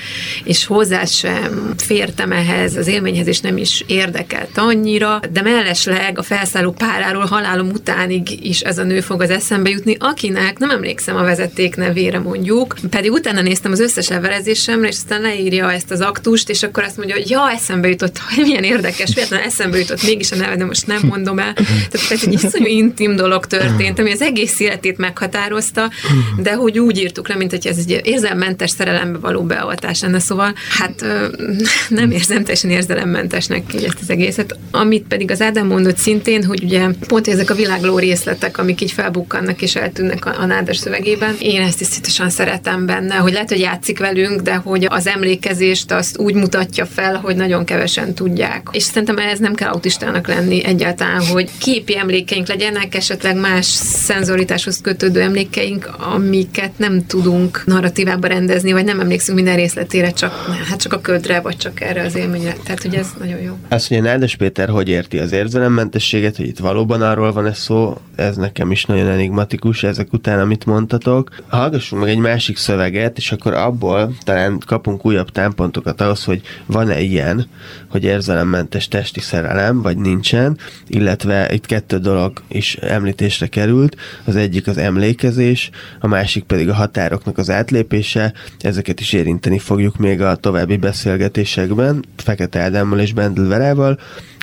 [0.43, 6.23] és hozzá sem fértem ehhez az élményhez, és nem is érdekelt annyira, de mellesleg a
[6.23, 11.15] felszálló páráról halálom utánig is ez a nő fog az eszembe jutni, akinek nem emlékszem
[11.15, 16.01] a vezeték nevére mondjuk, pedig utána néztem az összes levelezésemre, és aztán leírja ezt az
[16.01, 20.03] aktust, és akkor azt mondja, hogy ja, eszembe jutott, hogy milyen érdekes, véletlenül eszembe jutott
[20.03, 21.53] mégis a neve, de most nem mondom el.
[21.53, 25.89] Tehát ez egy iszonyú intim dolog történt, ami az egész életét meghatározta,
[26.37, 30.53] de hogy úgy írtuk le, mint hogy ez egy érzelmentes szerelembe való beavatás lenne, szóval
[30.69, 31.05] hát
[31.89, 34.57] nem érzem teljesen érzelemmentesnek így ezt az egészet.
[34.71, 38.91] Amit pedig az Ádám mondott szintén, hogy ugye pont ezek a világló részletek, amik így
[38.91, 43.59] felbukkannak és eltűnnek a, a nádas szövegében, én ezt tisztítosan szeretem benne, hogy lehet, hogy
[43.59, 48.67] játszik velünk, de hogy az emlékezést azt úgy mutatja fel, hogy nagyon kevesen tudják.
[48.71, 53.65] És szerintem ehhez nem kell autistának lenni egyáltalán, hogy képi emlékeink legyenek, esetleg más
[54.05, 60.33] szenzoritáshoz kötődő emlékeink, amiket nem tudunk narratívába rendezni, vagy nem emlékszünk minden részletére csak,
[60.69, 62.55] hát csak a ködre, vagy csak erre az élményre.
[62.63, 63.57] Tehát, hogy ez nagyon jó.
[63.67, 67.97] Azt, hogy Nádas Péter hogy érti az érzelemmentességet, hogy itt valóban arról van ez szó,
[68.15, 71.29] ez nekem is nagyon enigmatikus ezek után, amit mondtatok.
[71.47, 76.99] Hallgassunk meg egy másik szöveget, és akkor abból talán kapunk újabb támpontokat ahhoz, hogy van-e
[76.99, 77.47] ilyen,
[77.93, 84.67] hogy érzelemmentes testi szerelem, vagy nincsen, illetve itt kettő dolog is említésre került, az egyik
[84.67, 90.35] az emlékezés, a másik pedig a határoknak az átlépése, ezeket is érinteni fogjuk még a
[90.35, 93.99] további beszélgetésekben, Fekete Ádámmal és Bendel Verával,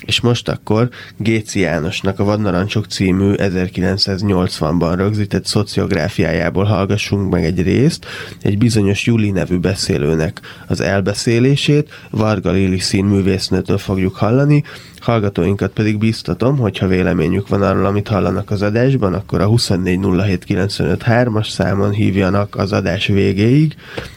[0.06, 8.06] és most akkor Géci Jánosnak a Vadnarancsok című 1980-ban rögzített szociográfiájából hallgassunk meg egy részt,
[8.42, 14.64] egy bizonyos Juli nevű beszélőnek az elbeszélését, Varga Lili színművésznőtől fogjuk hallani,
[15.00, 21.90] Hallgatóinkat pedig biztatom, hogyha véleményük van arról, amit hallanak az adásban, akkor a 2407953-as számon
[21.90, 23.76] hívjanak az adás végéig,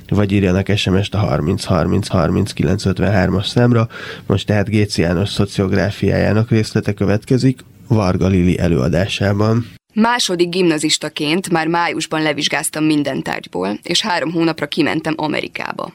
[0.10, 3.88] vagy írjanak SMS-t a 30 30 30 953-as számra.
[4.26, 9.66] Most tehát Géci János szociográfiájának részlete következik Varga Lili előadásában.
[9.94, 15.94] Második gimnazistaként már májusban levizsgáztam minden tárgyból, és három hónapra kimentem Amerikába.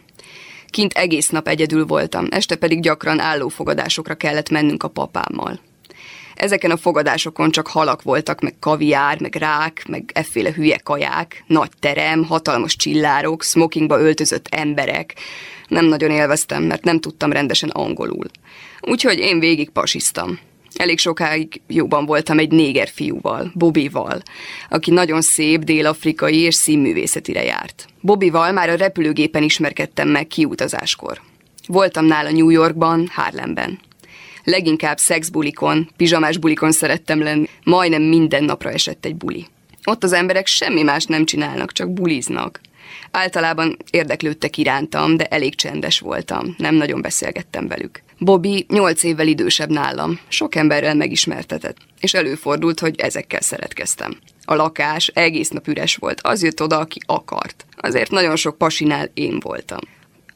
[0.71, 5.61] Kint egész nap egyedül voltam, este pedig gyakran állófogadásokra kellett mennünk a papámmal.
[6.35, 11.71] Ezeken a fogadásokon csak halak voltak, meg kaviár, meg rák, meg efféle hülye kaják, nagy
[11.81, 15.15] terem, hatalmas csillárok, smokingba öltözött emberek.
[15.69, 18.27] Nem nagyon élveztem, mert nem tudtam rendesen angolul.
[18.81, 20.39] Úgyhogy én végig pasiztam.
[20.79, 24.23] Elég sokáig jóban voltam egy néger fiúval, Bobival,
[24.69, 27.87] aki nagyon szép, dél-afrikai és színművészetire járt.
[28.01, 31.21] Bobival már a repülőgépen ismerkedtem meg kiutazáskor.
[31.67, 33.79] Voltam nála New Yorkban, Harlemben.
[34.45, 39.47] Leginkább szexbulikon, pizsamás bulikon szerettem lenni, majdnem minden napra esett egy buli.
[39.85, 42.61] Ott az emberek semmi más nem csinálnak, csak buliznak.
[43.11, 48.03] Általában érdeklődtek irántam, de elég csendes voltam, nem nagyon beszélgettem velük.
[48.18, 54.16] Bobby nyolc évvel idősebb nálam, sok emberrel megismertetett, és előfordult, hogy ezekkel szeretkeztem.
[54.44, 57.66] A lakás egész nap üres volt, az jött oda, aki akart.
[57.77, 59.81] Azért nagyon sok pasinál én voltam.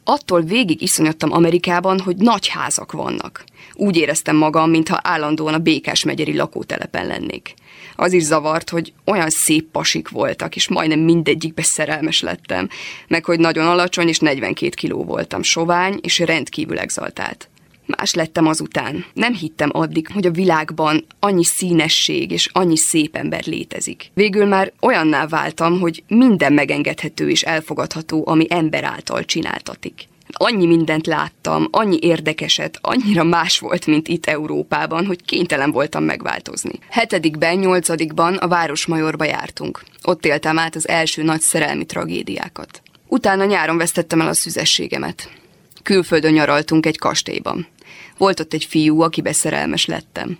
[0.04, 3.44] Attól végig iszonyodtam Amerikában, hogy nagy házak vannak.
[3.74, 7.54] Úgy éreztem magam, mintha állandóan a Békás megyeri lakótelepen lennék.
[7.96, 12.68] Az is zavart, hogy olyan szép pasik voltak, és majdnem mindegyikbe szerelmes lettem,
[13.08, 17.46] meg hogy nagyon alacsony és 42 kiló voltam, sovány és rendkívül exaltált.
[17.86, 19.04] Más lettem azután.
[19.12, 24.10] Nem hittem addig, hogy a világban annyi színesség és annyi szép ember létezik.
[24.14, 30.10] Végül már olyanná váltam, hogy minden megengedhető és elfogadható, ami ember által csináltatik.
[30.44, 36.72] Annyi mindent láttam, annyi érdekeset, annyira más volt, mint itt Európában, hogy kénytelen voltam megváltozni.
[36.88, 39.82] Hetedikben, nyolcadikban a Városmajorba jártunk.
[40.02, 42.82] Ott éltem át az első nagy szerelmi tragédiákat.
[43.08, 45.30] Utána nyáron vesztettem el a szüzességemet.
[45.82, 47.66] Külföldön nyaraltunk egy kastélyban.
[48.16, 50.38] Volt ott egy fiú, akibe szerelmes lettem.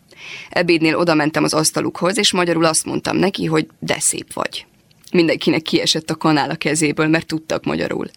[0.51, 4.67] Ebédnél oda mentem az asztalukhoz, és magyarul azt mondtam neki, hogy de szép vagy.
[5.13, 8.11] Mindenkinek kiesett a kanál a kezéből, mert tudtak magyarul.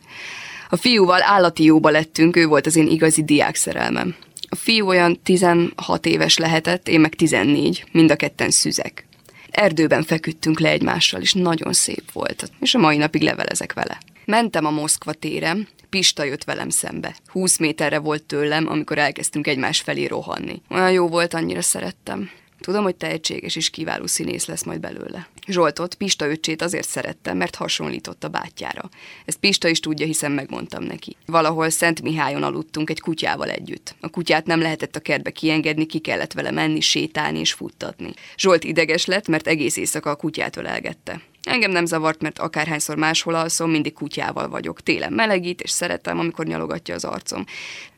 [0.70, 4.16] A fiúval állati jóba lettünk, ő volt az én igazi diák szerelmem.
[4.50, 9.08] A fiú olyan 16 éves lehetett, én meg 14, mind a ketten szüzek.
[9.52, 13.98] Erdőben feküdtünk le egymással, és nagyon szép volt, és a mai napig levelezek vele.
[14.26, 17.16] Mentem a Moszkva térem, Pista jött velem szembe.
[17.28, 20.62] Húsz méterre volt tőlem, amikor elkezdtünk egymás felé rohanni.
[20.70, 22.30] Olyan jó volt, annyira szerettem.
[22.66, 25.28] Tudom, hogy tehetséges és kiváló színész lesz majd belőle.
[25.48, 28.90] Zsoltot, Pista öccsét azért szerettem, mert hasonlított a bátyjára.
[29.26, 31.16] Ezt Pista is tudja, hiszen megmondtam neki.
[31.26, 33.96] Valahol Szent Mihályon aludtunk egy kutyával együtt.
[34.00, 38.14] A kutyát nem lehetett a kertbe kiengedni, ki kellett vele menni, sétálni és futtatni.
[38.38, 41.22] Zsolt ideges lett, mert egész éjszaka a kutyát ölelgette.
[41.44, 44.82] Engem nem zavart, mert akárhányszor máshol alszom, mindig kutyával vagyok.
[44.82, 47.46] Télen melegít, és szeretem, amikor nyalogatja az arcom.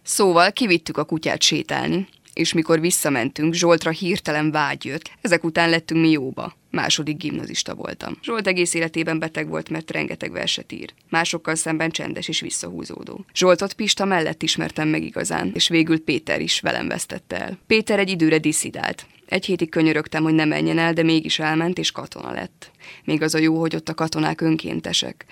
[0.03, 5.11] Szóval kivittük a kutyát sétálni, és mikor visszamentünk, Zsoltra hirtelen vágy jött.
[5.21, 6.55] Ezek után lettünk mi jóba.
[6.71, 8.17] Második gimnazista voltam.
[8.23, 10.93] Zsolt egész életében beteg volt, mert rengeteg verset ír.
[11.09, 13.25] Másokkal szemben csendes és visszahúzódó.
[13.33, 17.57] Zsoltot Pista mellett ismertem meg igazán, és végül Péter is velem vesztette el.
[17.67, 19.05] Péter egy időre diszidált.
[19.25, 22.71] Egy hétig könyörögtem, hogy ne menjen el, de mégis elment, és katona lett.
[23.03, 25.25] Még az a jó, hogy ott a katonák önkéntesek.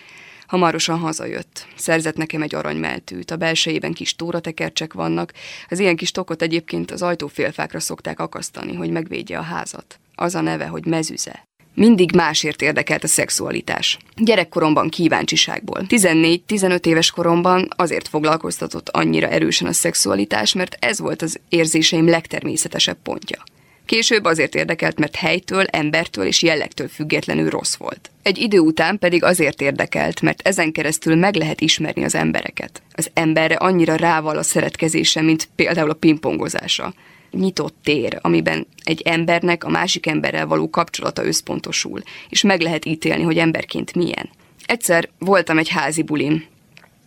[0.48, 1.68] Hamarosan hazajött.
[1.76, 5.34] Szerzett nekem egy aranymeltűt, a belsejében kis tóratekercsek vannak,
[5.70, 10.00] az ilyen kis tokot egyébként az ajtófélfákra szokták akasztani, hogy megvédje a házat.
[10.16, 11.48] Az a neve, hogy mezüze.
[11.74, 13.98] Mindig másért érdekelt a szexualitás.
[14.16, 15.82] Gyerekkoromban kíváncsiságból.
[15.88, 22.98] 14-15 éves koromban azért foglalkoztatott annyira erősen a szexualitás, mert ez volt az érzéseim legtermészetesebb
[23.04, 23.44] pontja.
[23.86, 28.12] Később azért érdekelt, mert helytől, embertől és jellegtől függetlenül rossz volt.
[28.22, 32.82] Egy idő után pedig azért érdekelt, mert ezen keresztül meg lehet ismerni az embereket.
[32.94, 36.94] Az emberre annyira rával a szeretkezése, mint például a pingpongozása.
[37.32, 43.24] Nyitott tér, amiben egy embernek a másik emberrel való kapcsolata összpontosul, és meg lehet ítélni,
[43.24, 44.30] hogy emberként milyen.
[44.66, 46.46] Egyszer voltam egy házi bulin.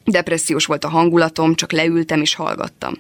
[0.05, 2.95] Depressziós volt a hangulatom, csak leültem és hallgattam.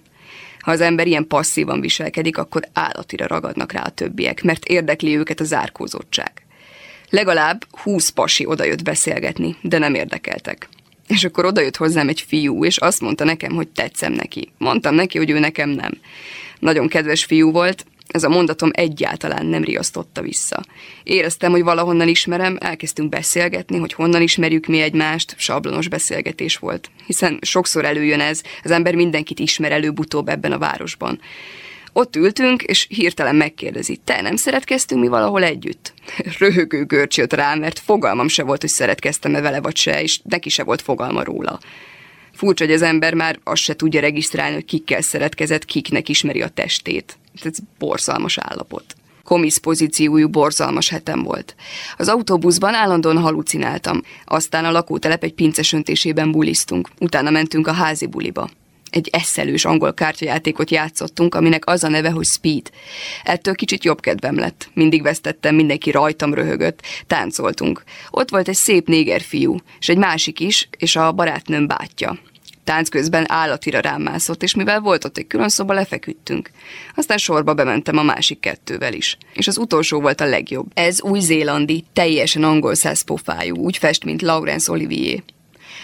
[0.58, 5.40] Ha az ember ilyen passzívan viselkedik, akkor állatira ragadnak rá a többiek, mert érdekli őket
[5.40, 6.32] a zárkózottság.
[7.10, 10.68] Legalább húsz pasi odajött beszélgetni, de nem érdekeltek.
[11.08, 14.52] És akkor odajött hozzám egy fiú, és azt mondta nekem, hogy tetszem neki.
[14.58, 15.92] Mondtam neki, hogy ő nekem nem.
[16.58, 20.62] Nagyon kedves fiú volt, ez a mondatom egyáltalán nem riasztotta vissza.
[21.02, 26.90] Éreztem, hogy valahonnan ismerem, elkezdtünk beszélgetni, hogy honnan ismerjük mi egymást, sablonos beszélgetés volt.
[27.06, 31.20] Hiszen sokszor előjön ez, az ember mindenkit ismer előbb-utóbb ebben a városban.
[31.92, 35.92] Ott ültünk, és hirtelen megkérdezi, te nem szeretkeztünk mi valahol együtt?
[36.38, 40.48] Röhögő görcs jött rá, mert fogalmam se volt, hogy szeretkeztem-e vele vagy se, és neki
[40.48, 41.58] se volt fogalma róla.
[42.32, 46.48] Furcsa, hogy az ember már azt se tudja regisztrálni, hogy kikkel szeretkezett, kiknek ismeri a
[46.48, 47.18] testét.
[47.42, 48.84] Ez borzalmas állapot.
[49.24, 51.54] Komisz pozíciójú borzalmas hetem volt.
[51.96, 58.48] Az autóbuszban állandóan halucináltam, aztán a lakótelep egy pincesöntésében bulisztunk, utána mentünk a házi buliba
[58.90, 62.70] egy eszelős angol kártyajátékot játszottunk, aminek az a neve, hogy Speed.
[63.22, 64.70] Ettől kicsit jobb kedvem lett.
[64.74, 66.82] Mindig vesztettem, mindenki rajtam röhögött.
[67.06, 67.82] Táncoltunk.
[68.10, 72.18] Ott volt egy szép néger fiú, és egy másik is, és a barátnőm bátyja.
[72.68, 76.50] Tánc közben állatira rám mászott, és mivel volt ott egy külön szoba, lefeküdtünk.
[76.94, 79.18] Aztán sorba bementem a másik kettővel is.
[79.32, 80.66] És az utolsó volt a legjobb.
[80.74, 85.22] Ez új-zélandi, teljesen angol száz pofájú, úgy fest, mint Laurence Olivier.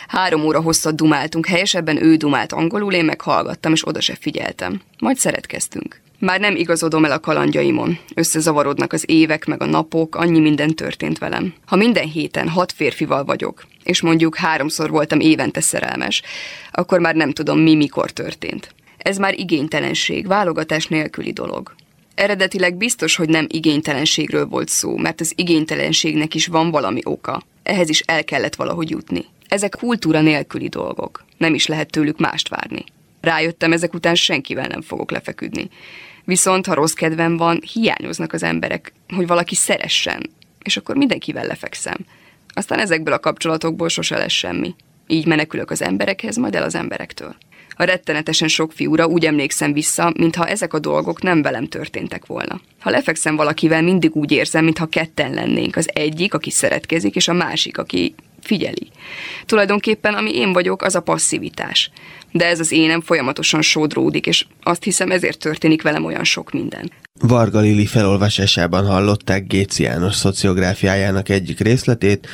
[0.08, 4.80] Három óra hosszat dumáltunk, helyesebben ő dumált angolul, én meg hallgattam, és oda se figyeltem.
[4.98, 6.00] Majd szeretkeztünk.
[6.24, 7.98] Már nem igazodom el a kalandjaimon.
[8.14, 11.54] Összezavarodnak az évek, meg a napok, annyi minden történt velem.
[11.66, 16.22] Ha minden héten hat férfival vagyok, és mondjuk háromszor voltam évente szerelmes,
[16.70, 18.74] akkor már nem tudom, mi mikor történt.
[18.96, 21.74] Ez már igénytelenség, válogatás nélküli dolog.
[22.14, 27.42] Eredetileg biztos, hogy nem igénytelenségről volt szó, mert az igénytelenségnek is van valami oka.
[27.62, 29.24] Ehhez is el kellett valahogy jutni.
[29.48, 31.24] Ezek kultúra nélküli dolgok.
[31.36, 32.84] Nem is lehet tőlük mást várni.
[33.20, 35.70] Rájöttem, ezek után senkivel nem fogok lefeküdni.
[36.24, 40.30] Viszont, ha rossz kedvem van, hiányoznak az emberek, hogy valaki szeressen,
[40.62, 41.96] és akkor mindenkivel lefekszem.
[42.48, 44.74] Aztán ezekből a kapcsolatokból sose lesz semmi.
[45.06, 47.36] Így menekülök az emberekhez, majd el az emberektől.
[47.76, 52.60] A rettenetesen sok fiúra úgy emlékszem vissza, mintha ezek a dolgok nem velem történtek volna.
[52.80, 55.76] Ha lefekszem valakivel, mindig úgy érzem, mintha ketten lennénk.
[55.76, 58.14] Az egyik, aki szeretkezik, és a másik, aki
[58.46, 58.88] figyeli.
[59.46, 61.90] Tulajdonképpen ami én vagyok, az a passzivitás.
[62.32, 66.90] De ez az énem folyamatosan sodródik, és azt hiszem ezért történik velem olyan sok minden.
[67.20, 72.28] Varga Lili felolvasásában hallották Géci János szociográfiájának egyik részletét,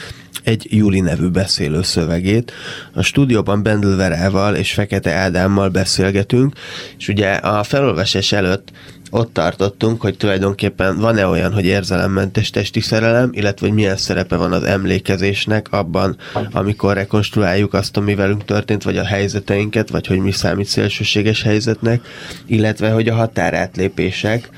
[0.44, 2.52] egy Júli nevű beszélő szövegét.
[2.94, 6.54] A stúdióban Bendel Verával és Fekete Ádámmal beszélgetünk,
[6.98, 8.72] és ugye a felolvasás előtt
[9.10, 14.52] ott tartottunk, hogy tulajdonképpen van-e olyan, hogy érzelemmentes testi szerelem, illetve hogy milyen szerepe van
[14.52, 16.16] az emlékezésnek abban,
[16.52, 22.06] amikor rekonstruáljuk azt, ami velünk történt, vagy a helyzeteinket, vagy hogy mi számít szélsőséges helyzetnek,
[22.46, 24.50] illetve hogy a határátlépések,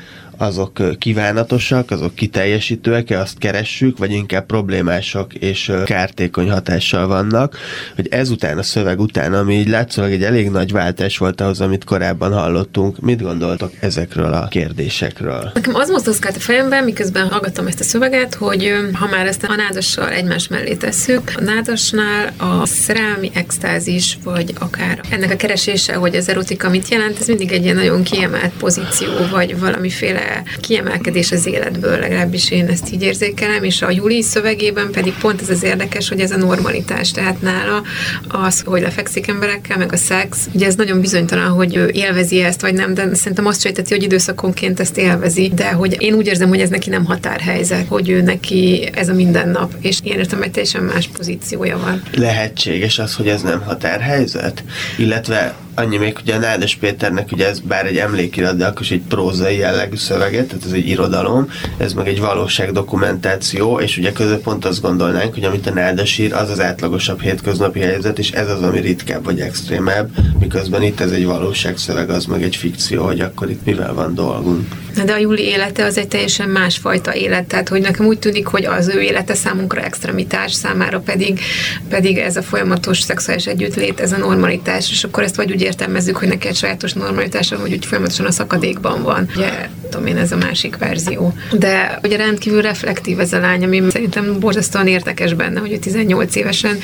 [0.43, 7.57] azok kívánatosak, azok kiteljesítőek-e, azt keressük, vagy inkább problémások és kártékony hatással vannak,
[7.95, 11.85] hogy ezután, a szöveg után, ami így látszólag egy elég nagy váltás volt ahhoz, amit
[11.85, 15.51] korábban hallottunk, mit gondoltok ezekről a kérdésekről?
[15.55, 19.55] Nekem az mozdozkált a fejemben, miközben hallgattam ezt a szöveget, hogy ha már ezt a
[19.55, 26.17] nádassal egymás mellé tesszük, a nádasnál a szerelmi extázis, vagy akár ennek a keresése, hogy
[26.17, 31.47] az erotika mit jelent, ez mindig egy ilyen nagyon kiemelt pozíció, vagy valamiféle kiemelkedés az
[31.47, 36.09] életből, legalábbis én ezt így érzékelem, és a Júli szövegében pedig pont ez az érdekes,
[36.09, 37.83] hogy ez a normalitás, tehát nála
[38.29, 42.61] az, hogy lefekszik emberekkel, meg a szex, ugye ez nagyon bizonytalan, hogy ő élvezi ezt,
[42.61, 46.49] vagy nem, de szerintem azt sejteti, hogy időszakonként ezt élvezi, de hogy én úgy érzem,
[46.49, 50.51] hogy ez neki nem határhelyzet, hogy ő neki ez a mindennap, és én értem, egy
[50.51, 52.03] teljesen más pozíciója van.
[52.15, 54.65] Lehetséges az, hogy ez nem határhelyzet?
[54.97, 58.91] Illetve annyi még, hogy a Nádas Péternek ugye ez bár egy emlékirat, de akkor is
[58.91, 64.13] egy prózai jellegű szöveget, tehát ez egy irodalom, ez meg egy valóság dokumentáció, és ugye
[64.13, 68.49] közöpont azt gondolnánk, hogy amit a Nádas ír, az az átlagosabb hétköznapi helyzet, és ez
[68.49, 73.21] az, ami ritkább vagy extrémebb, miközben itt ez egy valóságszöveg, az meg egy fikció, hogy
[73.21, 74.67] akkor itt mivel van dolgunk.
[75.05, 78.65] De a Júli élete az egy teljesen másfajta élet, tehát hogy nekem úgy tűnik, hogy
[78.65, 81.41] az ő élete számunkra extremitás, számára pedig,
[81.89, 86.17] pedig ez a folyamatos szexuális együttlét, ez a normalitás, és akkor ezt vagy úgy értelmezzük,
[86.17, 89.29] hogy neki egy sajátos normalitása, hogy úgy folyamatosan a szakadékban van.
[89.37, 91.35] Ugye, tudom én, ez a másik verzió.
[91.53, 96.79] De ugye rendkívül reflektív ez a lány, ami szerintem borzasztóan érdekes benne, hogy 18 évesen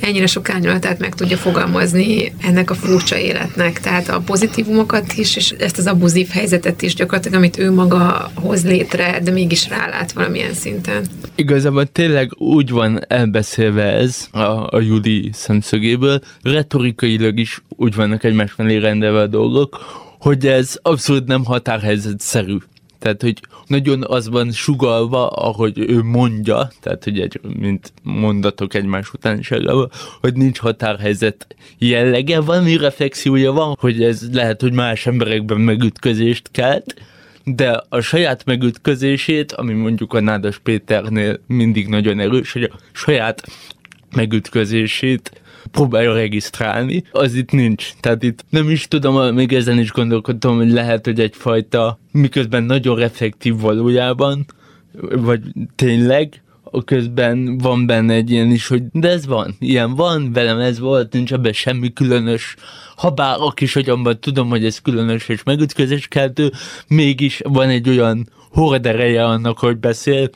[0.00, 3.80] ennyire sok árnyalatát meg tudja fogalmazni ennek a furcsa életnek.
[3.80, 8.64] Tehát a pozitívumokat is, és ezt az abuzív helyzetet is gyakorlatilag, amit ő maga hoz
[8.64, 11.04] létre, de mégis rálát valamilyen szinten.
[11.34, 18.54] Igazából tényleg úgy van elbeszélve ez a, a Judi szemszögéből, retorikailag is úgy vannak egymás
[18.56, 19.78] mellé rendelve a dolgok,
[20.18, 22.56] hogy ez abszolút nem határhelyzetszerű.
[22.98, 29.12] Tehát, hogy nagyon az van sugalva, ahogy ő mondja, tehát, hogy egy, mint mondatok egymás
[29.12, 29.90] utánságában,
[30.20, 31.46] hogy nincs határhelyzet
[31.78, 36.94] jellege, valami reflexiója van, hogy ez lehet, hogy más emberekben megütközést kelt,
[37.44, 43.42] de a saját megütközését, ami mondjuk a Nádas Péternél mindig nagyon erős, hogy a saját
[44.16, 47.90] megütközését próbálja regisztrálni, az itt nincs.
[48.00, 52.98] Tehát itt nem is tudom, még ezen is gondolkodtam, hogy lehet, hogy egyfajta, miközben nagyon
[52.98, 54.46] reflektív valójában,
[55.00, 55.40] vagy
[55.74, 56.42] tényleg,
[56.82, 61.12] közben van benne egy ilyen is, hogy de ez van, ilyen van, velem ez volt,
[61.12, 62.56] nincs ebben semmi különös,
[62.96, 66.52] ha bár a kis agyamban tudom, hogy ez különös és megütközéskeltő,
[66.88, 70.30] mégis van egy olyan hordereje annak, hogy beszél,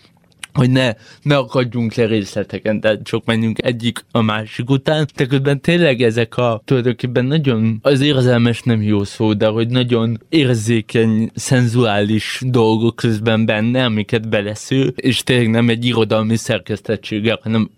[0.53, 0.93] hogy ne,
[1.23, 6.37] ne akadjunk le részleteken, tehát csak menjünk egyik a másik után, de közben tényleg ezek
[6.37, 13.47] a tulajdonképpen nagyon, az érzelmes nem jó szó, de hogy nagyon érzékeny, szenzuális dolgok közben
[13.47, 17.71] benne, amiket belesző, és tényleg nem egy irodalmi szerkesztettséggel, hanem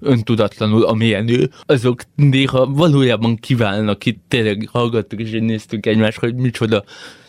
[0.00, 6.84] öntudatlanul, amilyen ő, azok néha valójában kiválnak, itt tényleg hallgattuk és néztük egymást, hogy micsoda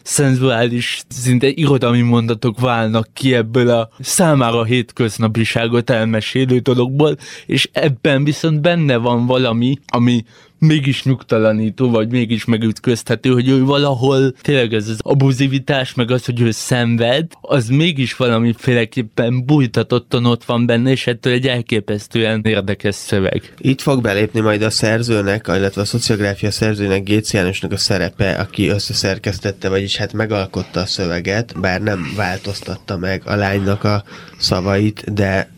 [0.08, 8.62] szenzuális, szinte irodalmi mondatok válnak ki ebből a számára hétköznapiságot elmesélő dologból, és ebben viszont
[8.62, 10.24] benne van valami, ami
[10.60, 16.42] mégis nyugtalanító, vagy mégis megütköztető, hogy ő valahol tényleg ez az abuzivitás, meg az, hogy
[16.42, 23.54] ő szenved, az mégis valamiféleképpen bújtatottan ott van benne, és ettől egy elképesztően érdekes szöveg.
[23.58, 28.68] Itt fog belépni majd a szerzőnek, illetve a szociográfia szerzőnek Géci Jánosnak a szerepe, aki
[28.68, 34.04] összeszerkesztette, vagyis hát megalkotta a szöveget, bár nem változtatta meg a lánynak a
[34.38, 35.56] szavait, de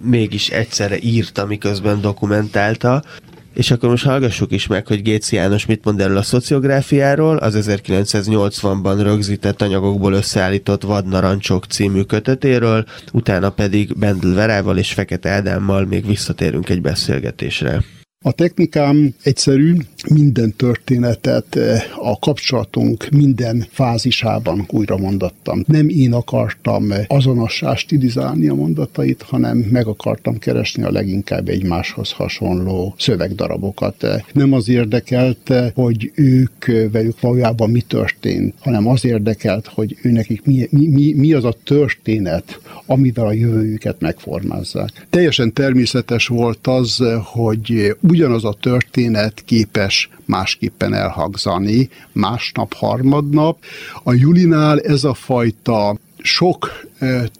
[0.00, 3.02] mégis egyszerre írta, miközben dokumentálta.
[3.58, 7.58] És akkor most hallgassuk is meg, hogy Géci János mit mond erről a szociográfiáról, az
[7.58, 16.06] 1980-ban rögzített anyagokból összeállított Vadnarancsok című kötetéről, utána pedig Bendel Verával és Fekete Ádámmal még
[16.06, 17.82] visszatérünk egy beszélgetésre.
[18.24, 19.74] A technikám egyszerű,
[20.08, 25.64] minden történetet eh, a kapcsolatunk minden fázisában újra mondattam.
[25.66, 32.94] Nem én akartam azonossá stilizálni a mondatait, hanem meg akartam keresni a leginkább egymáshoz hasonló
[32.98, 34.06] szövegdarabokat.
[34.32, 40.68] Nem az érdekelt, hogy ők velük valójában mi történt, hanem az érdekelt, hogy őnekik mi,
[40.70, 45.06] mi, mi az a történet, amivel a jövőjüket megformázzák.
[45.10, 53.58] Teljesen természetes volt az, hogy ugyanaz a történet képes másképpen elhangzani másnap, harmadnap.
[54.02, 56.70] A Julinál ez a fajta sok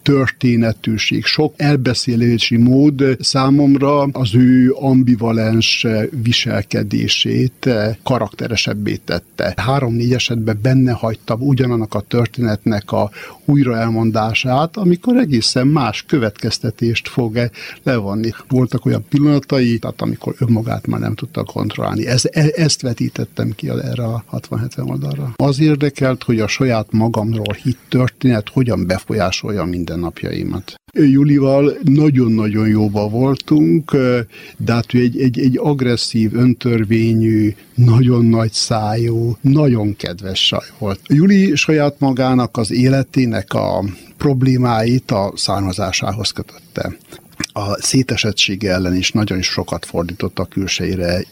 [0.02, 5.86] történetűség, sok elbeszélési mód számomra az ő ambivalens
[6.22, 7.68] viselkedését
[8.02, 9.52] karakteresebbé tette.
[9.56, 13.10] Három-négy esetben benne hagytam ugyanannak a történetnek a
[13.44, 17.50] újra elmondását, amikor egészen más következtetést fog -e
[17.82, 18.30] levonni.
[18.48, 22.06] Voltak olyan pillanatai, tehát amikor önmagát már nem tudta kontrollálni.
[22.06, 25.32] Ez, e, ezt vetítettem ki erre a 60-70 oldalra.
[25.36, 30.74] Az érdekelt, hogy a saját magamról hit történet hogyan befolyásol befolyásolja mindennapjaimat.
[30.92, 33.96] Julival nagyon-nagyon jóba voltunk,
[34.56, 41.00] de hát ő egy, egy, egy agresszív, öntörvényű, nagyon nagy szájú, nagyon kedves saj volt.
[41.06, 43.84] Juli saját magának az életének a
[44.16, 46.96] problémáit a származásához kötötte
[47.52, 51.24] a szétesettsége ellen is nagyon sokat fordított a külseire,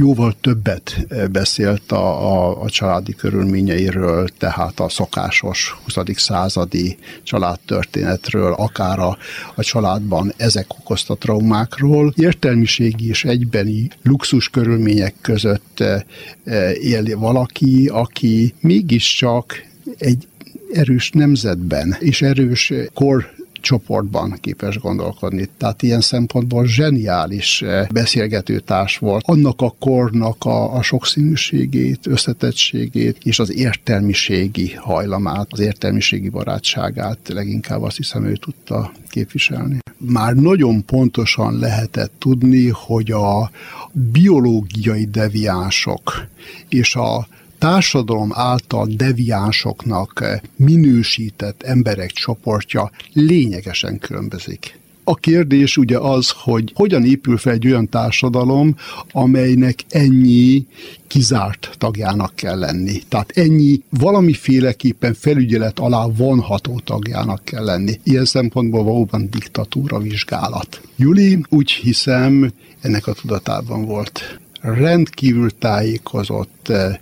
[0.00, 5.96] jóval többet beszélt a, a, a családi körülményeiről, tehát a szokásos 20.
[6.16, 9.18] századi családtörténetről, akár a,
[9.54, 12.12] a családban ezek okozta traumákról.
[12.16, 16.02] Értelmiségi és egybeni luxus körülmények között eh,
[16.44, 19.64] eh, él valaki, aki mégiscsak
[19.98, 20.28] egy
[20.72, 23.30] erős nemzetben és erős kor
[23.60, 25.48] csoportban képes gondolkodni.
[25.56, 29.24] Tehát ilyen szempontból zseniális beszélgetőtárs volt.
[29.26, 37.82] Annak a kornak a, a sokszínűségét, összetettségét és az értelmiségi hajlamát, az értelmiségi barátságát leginkább
[37.82, 39.78] azt hiszem ő tudta képviselni.
[39.98, 43.50] Már nagyon pontosan lehetett tudni, hogy a
[43.92, 46.26] biológiai deviánsok
[46.68, 47.26] és a
[47.60, 50.24] társadalom által deviánsoknak
[50.56, 54.78] minősített emberek csoportja lényegesen különbözik.
[55.04, 58.76] A kérdés ugye az, hogy hogyan épül fel egy olyan társadalom,
[59.12, 60.66] amelynek ennyi
[61.06, 63.02] kizárt tagjának kell lenni.
[63.08, 68.00] Tehát ennyi valamiféleképpen felügyelet alá vonható tagjának kell lenni.
[68.02, 70.80] Ilyen szempontból valóban diktatúra vizsgálat.
[70.96, 74.38] Juli úgy hiszem ennek a tudatában volt.
[74.60, 77.00] Rendkívül tájékozott, E,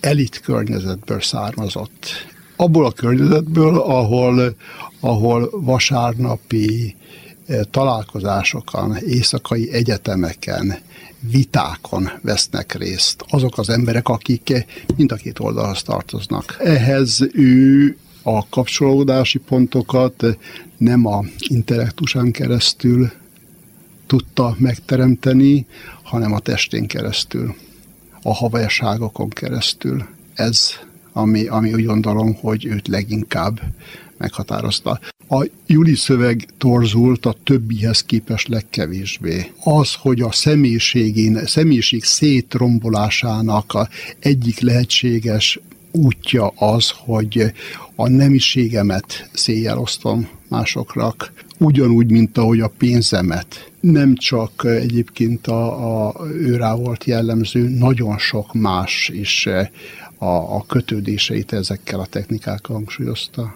[0.00, 2.06] elit környezetből származott.
[2.56, 4.54] Abból a környezetből, ahol,
[5.00, 6.96] ahol vasárnapi
[7.46, 10.78] e, találkozásokon, éjszakai egyetemeken,
[11.20, 16.56] vitákon vesznek részt azok az emberek, akik mind a két oldalhoz tartoznak.
[16.58, 20.24] Ehhez ő a kapcsolódási pontokat
[20.76, 23.12] nem a intellektusán keresztül
[24.06, 25.66] tudta megteremteni,
[26.02, 27.54] hanem a testén keresztül
[28.22, 30.06] a havasságokon keresztül.
[30.34, 30.70] Ez,
[31.12, 33.60] ami, ami úgy gondolom, hogy őt leginkább
[34.16, 35.00] meghatározta.
[35.28, 39.52] A Juli szöveg torzult a többihez képest legkevésbé.
[39.64, 45.60] Az, hogy a személyiségén, személyiség szétrombolásának a egyik lehetséges
[45.90, 47.52] útja az, hogy
[47.94, 51.14] a nemiségemet széjjel osztom másokra,
[51.58, 53.69] ugyanúgy, mint ahogy a pénzemet.
[53.80, 59.68] Nem csak egyébként a, a őrá volt jellemző, nagyon sok más is eh,
[60.18, 63.52] a, a kötődéseit ezekkel a technikákkal hangsúlyozta.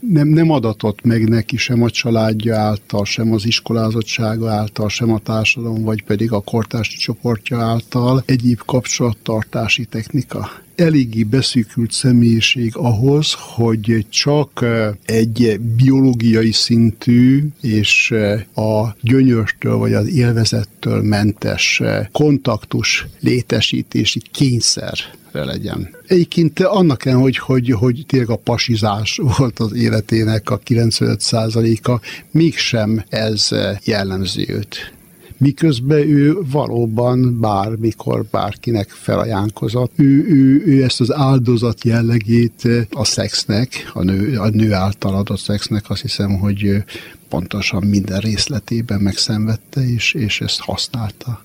[0.00, 5.18] Nem, nem adatott meg neki sem a családja által, sem az iskolázottsága által, sem a
[5.18, 14.06] társadalom, vagy pedig a kortársi csoportja által egyéb kapcsolattartási technika eléggé beszűkült személyiség ahhoz, hogy
[14.08, 14.64] csak
[15.04, 18.14] egy biológiai szintű és
[18.54, 24.98] a gyönyörtől vagy az élvezettől mentes kontaktus létesítési kényszer
[25.44, 25.94] legyen.
[26.06, 32.00] Egyébként annak kell, hogy, hogy, hogy tényleg a pasizás volt az életének a 95%-a,
[32.30, 33.48] mégsem ez
[33.84, 34.94] jellemzi őt
[35.38, 39.92] miközben ő valóban bármikor bárkinek felajánkozott.
[39.96, 45.38] Ő, ő, ő ezt az áldozat jellegét a szexnek, a nő, a nő által adott
[45.38, 46.84] szexnek azt hiszem, hogy
[47.28, 51.44] pontosan minden részletében megszenvedte, és, és ezt használta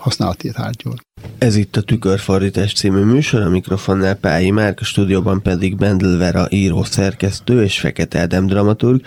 [0.00, 0.94] használati tárgyul.
[1.38, 6.46] Ez itt a Tükörfordítás című műsor, a mikrofonnál Pályi Márk, a stúdióban pedig Bendel Vera
[6.50, 9.00] író, szerkesztő és Fekete Ádám dramaturg.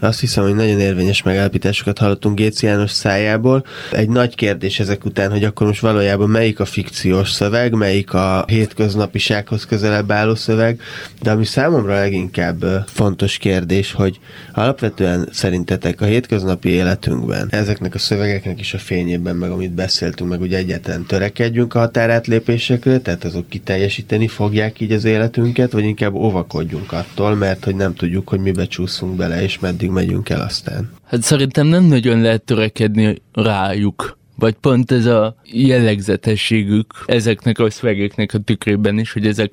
[0.00, 3.64] Azt hiszem, hogy nagyon érvényes megállapításokat hallottunk Géci János szájából.
[3.92, 8.44] Egy nagy kérdés ezek után, hogy akkor most valójában melyik a fikciós szöveg, melyik a
[8.46, 10.80] hétköznapisághoz közelebb álló szöveg,
[11.22, 14.18] de ami számomra leginkább fontos kérdés, hogy
[14.52, 20.40] alapvetően szerintetek a hétköznapi életünkben, ezeknek a szövegeknek is a fényében, meg amit beszéltünk, meg
[20.40, 21.06] ugye egyáltalán
[21.40, 27.64] törekedjünk a határátlépésekre, tehát azok kiteljesíteni fogják így az életünket, vagy inkább óvakodjunk attól, mert
[27.64, 30.90] hogy nem tudjuk, hogy mibe csúszunk bele, és med meddig megyünk el aztán?
[31.04, 38.34] Hát szerintem nem nagyon lehet törekedni rájuk vagy pont ez a jellegzetességük ezeknek a szövegeknek
[38.34, 39.52] a tükrében is, hogy ezek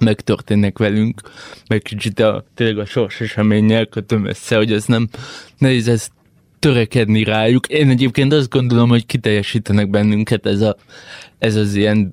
[0.00, 1.20] megtörténnek velünk,
[1.68, 5.08] meg kicsit a, tényleg a sors eseménnyel kötöm össze, hogy ez nem
[5.58, 6.10] nehéz ezt
[6.58, 7.66] törekedni rájuk.
[7.66, 10.76] Én egyébként azt gondolom, hogy kiteljesítenek bennünket ez a
[11.38, 12.12] ez az ilyen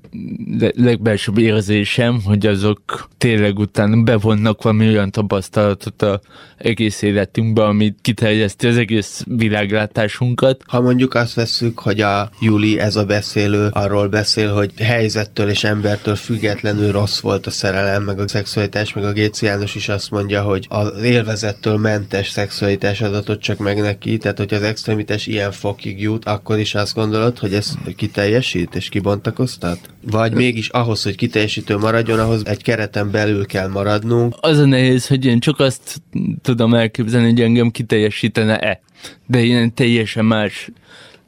[0.76, 6.20] legbelsőbb érzésem, hogy azok tényleg utána bevonnak valami olyan tapasztalatot a
[6.56, 10.62] egész életünkbe, amit kiterjeszti az egész világlátásunkat.
[10.66, 15.64] Ha mondjuk azt vesszük, hogy a Juli, ez a beszélő, arról beszél, hogy helyzettől és
[15.64, 20.10] embertől függetlenül rossz volt a szerelem, meg a szexualitás, meg a Géci János is azt
[20.10, 25.52] mondja, hogy az élvezettől mentes szexualitás adatot csak meg neki, tehát hogy az extremitás ilyen
[25.52, 29.78] fokig jut, akkor is azt gondolod, hogy ez kiteljesít és kibont bontakoztat?
[30.10, 34.34] Vagy mégis ahhoz, hogy kiteljesítő maradjon, ahhoz egy kereten belül kell maradnunk?
[34.40, 36.02] Az a nehéz, hogy én csak azt
[36.42, 38.80] tudom elképzelni, hogy engem kiteljesítene-e.
[39.26, 40.70] De én teljesen más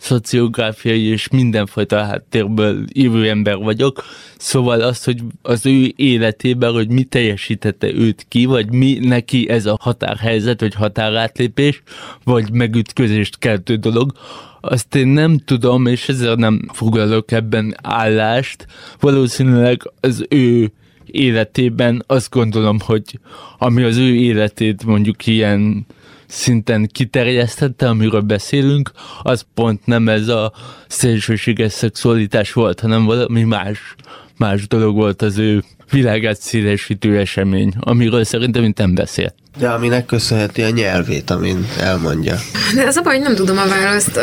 [0.07, 4.05] szociográfiai és mindenfajta háttérből jövő ember vagyok,
[4.37, 9.67] szóval az, hogy az ő életében, hogy mi teljesítette őt ki, vagy mi neki ez
[9.67, 11.83] a határhelyzet, vagy határátlépés,
[12.25, 14.13] vagy megütközést keltő dolog,
[14.61, 18.67] azt én nem tudom, és ezért nem foglalok ebben állást.
[19.01, 20.73] Valószínűleg az ő
[21.07, 23.19] életében azt gondolom, hogy
[23.59, 25.87] ami az ő életét mondjuk ilyen
[26.27, 28.91] szinten kiterjesztette, amiről beszélünk,
[29.23, 30.53] az pont nem ez a
[30.89, 33.95] szélsőséges szexualitás volt, hanem valami más,
[34.37, 39.35] más dolog volt az ő világát szélesítő esemény, amiről szerintem nem beszél.
[39.59, 42.37] De aminek köszönheti a nyelvét, amin elmondja.
[42.75, 44.21] De az a baj, hogy nem tudom a választ,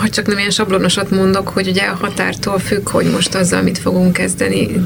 [0.00, 3.78] hogy csak nem ilyen sablonosat mondok, hogy ugye a határtól függ, hogy most azzal mit
[3.78, 4.84] fogunk kezdeni.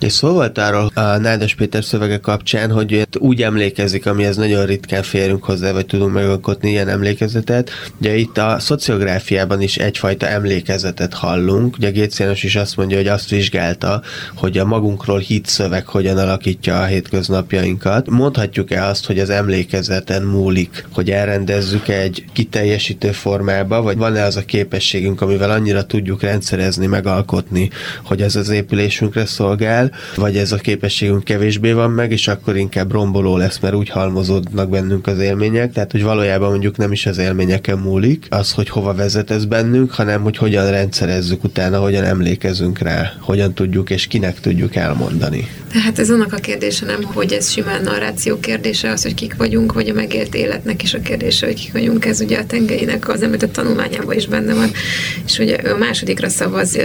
[0.00, 5.02] És szó volt arról a Nádas Péter szövege kapcsán, hogy úgy emlékezik, amihez nagyon ritkán
[5.02, 7.70] férünk hozzá, vagy tudunk megalkotni ilyen emlékezetet.
[8.00, 11.76] Ugye itt a szociográfiában is egyfajta emlékezetet hallunk.
[11.76, 14.02] Ugye Gétsz János is azt mondja, hogy azt vizsgálta,
[14.34, 18.10] hogy a magunkról hit szöveg hogyan alakítja a hétköznapjainkat.
[18.10, 24.44] Mondhatjuk-e azt, hogy az emlékezeten múlik, hogy elrendezzük egy kiteljesítő formába, vagy van-e az a
[24.44, 27.70] képességünk, amivel annyira tudjuk rendszerezni, megalkotni,
[28.04, 32.92] hogy ez az épülésünkre szolgál, vagy ez a képességünk kevésbé van meg, és akkor inkább
[32.92, 37.18] romboló lesz, mert úgy halmozódnak bennünk az élmények, tehát hogy valójában mondjuk nem is az
[37.18, 42.78] élményeken múlik, az, hogy hova vezet ez bennünk, hanem hogy hogyan rendszerezzük utána, hogyan emlékezünk
[42.78, 45.48] rá, hogyan tudjuk és kinek tudjuk elmondani.
[45.74, 49.72] Tehát ez annak a kérdése nem, hogy ez simán narráció kérdése, az, hogy kik vagyunk,
[49.72, 53.22] vagy a megélt életnek is a kérdése, hogy kik vagyunk, ez ugye a tengelynek az
[53.22, 54.70] említett tanulmányában is benne van,
[55.26, 56.76] és ugye a másodikra szavaz.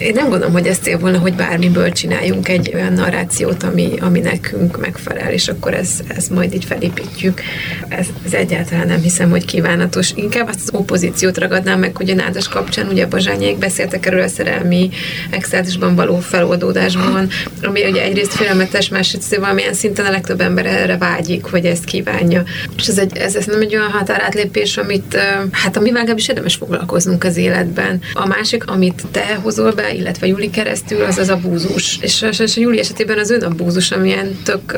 [0.00, 4.20] Én nem gondolom, hogy ez cél volna, hogy bármiből csináljunk egy olyan narrációt, ami, ami
[4.20, 7.40] nekünk megfelel, és akkor ez, ez majd így felépítjük.
[7.88, 10.12] Ez, ez egyáltalán nem hiszem, hogy kívánatos.
[10.14, 14.22] Inkább azt az opozíciót ragadnám meg, hogy a nádas kapcsán ugye a bazsányék beszéltek erről
[14.22, 14.90] a szerelmi
[15.30, 17.28] extázisban való feloldódásban,
[17.62, 22.42] ami ugye egyrészt félelmetes, másrészt valamilyen szinten a legtöbb ember erre vágyik, hogy ezt kívánja.
[22.76, 25.18] És ez, egy, ez, ez nem egy olyan határátlépés, amit
[25.52, 28.00] hát amivel legalábbis érdemes foglalkoznunk az életben.
[28.12, 31.98] A másik, amit te hozol be, illetve Juli keresztül, az az a búzus.
[32.00, 34.76] És, és a Juli esetében az búzus, amilyen tök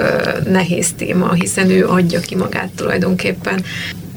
[0.48, 3.64] nehéz téma, hiszen ő adja ki magát tulajdonképpen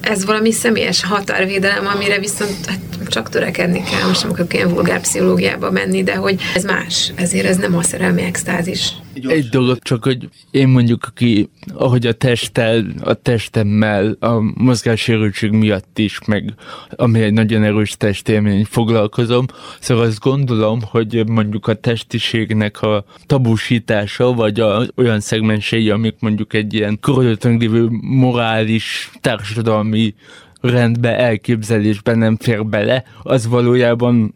[0.01, 2.80] ez valami személyes határvédelem, amire viszont hát
[3.12, 7.45] csak törekedni kell, most nem akarok ilyen vulgár pszichológiába menni, de hogy ez más, ezért
[7.45, 8.91] ez nem a szerelmi extázis.
[9.28, 15.97] Egy dolog csak, hogy én mondjuk, aki, ahogy a testtel, a testemmel, a mozgássérültség miatt
[15.97, 16.53] is, meg
[16.95, 19.45] ami egy nagyon erős testélmény foglalkozom,
[19.80, 26.53] szóval azt gondolom, hogy mondjuk a testiségnek a tabusítása, vagy a, olyan szegmensei, amik mondjuk
[26.53, 30.14] egy ilyen körülöttünk lévő morális, társadalmi
[30.62, 34.34] rendbe, elképzelésben nem fér bele, az valójában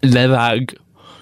[0.00, 0.80] levág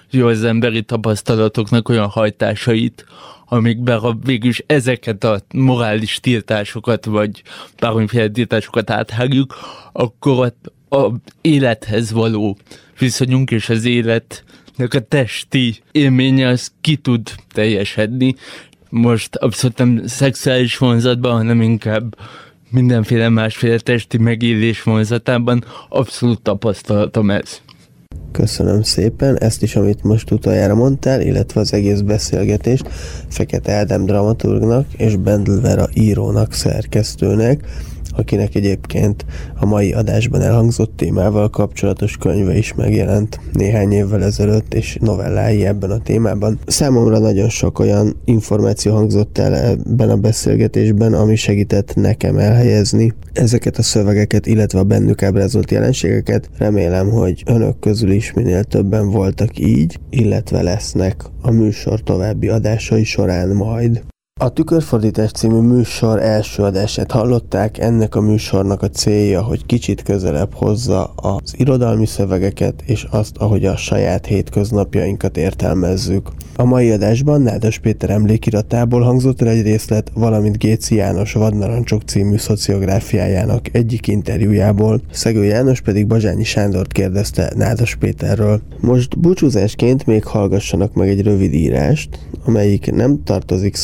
[0.09, 3.05] jó az emberi tapasztalatoknak olyan hajtásait,
[3.45, 7.41] amikben ha végülis ezeket a morális tiltásokat, vagy
[7.79, 9.55] bármiféle tiltásokat áthágjuk,
[9.91, 10.51] akkor
[10.89, 12.57] a, a élethez való
[12.99, 18.35] viszonyunk és az életnek a testi élménye az ki tud teljesedni.
[18.89, 22.15] Most abszolút nem szexuális vonzatban, hanem inkább
[22.69, 25.63] mindenféle másféle testi megélés vonzatában.
[25.89, 27.61] Abszolút tapasztalatom ez.
[28.31, 29.37] Köszönöm szépen.
[29.37, 32.87] Ezt is, amit most utoljára mondtál, illetve az egész beszélgetést
[33.29, 37.67] Fekete Ádám dramaturgnak és Bendel Vera írónak, szerkesztőnek
[38.17, 39.25] akinek egyébként
[39.59, 45.91] a mai adásban elhangzott témával kapcsolatos könyve is megjelent néhány évvel ezelőtt, és novellái ebben
[45.91, 46.59] a témában.
[46.65, 53.77] Számomra nagyon sok olyan információ hangzott el ebben a beszélgetésben, ami segített nekem elhelyezni ezeket
[53.77, 56.49] a szövegeket, illetve a bennük ábrázolt jelenségeket.
[56.57, 63.03] Remélem, hogy önök közül is minél többen voltak így, illetve lesznek a műsor további adásai
[63.03, 64.03] során majd.
[64.41, 70.53] A Tükörfordítás című műsor első adását hallották, ennek a műsornak a célja, hogy kicsit közelebb
[70.53, 76.29] hozza az irodalmi szövegeket és azt, ahogy a saját hétköznapjainkat értelmezzük.
[76.55, 82.37] A mai adásban Nádas Péter emlékiratából hangzott el egy részlet, valamint Géci János Vadnarancsok című
[82.37, 85.01] szociográfiájának egyik interjújából.
[85.11, 88.61] Szegő János pedig Bazsányi Sándort kérdezte Nádas Péterről.
[88.79, 93.75] Most búcsúzásként még hallgassanak meg egy rövid írást, amelyik nem tartozik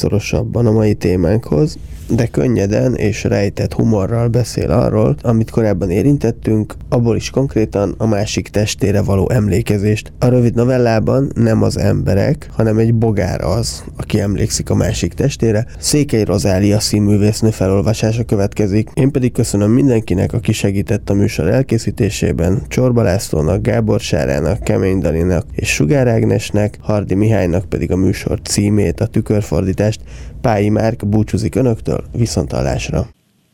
[0.41, 1.77] szorosabban a mai témánkhoz,
[2.15, 8.47] de könnyeden és rejtett humorral beszél arról, amit korábban érintettünk, abból is konkrétan a másik
[8.47, 10.13] testére való emlékezést.
[10.19, 15.65] A rövid novellában nem az emberek, hanem egy bogár az, aki emlékszik a másik testére.
[15.79, 18.89] Székely Rozália színművésznő felolvasása következik.
[18.93, 25.45] Én pedig köszönöm mindenkinek, aki segített a műsor elkészítésében, Csorba Lászlónak, Gábor Sárának, Kemény Dalinak
[25.51, 30.01] és Sugár Ágnesnek, Hardi Mihálynak pedig a műsor címét, a tükörfordítást,
[30.41, 33.09] Pályi Márk búcsúzik önöktől, viszontalásra.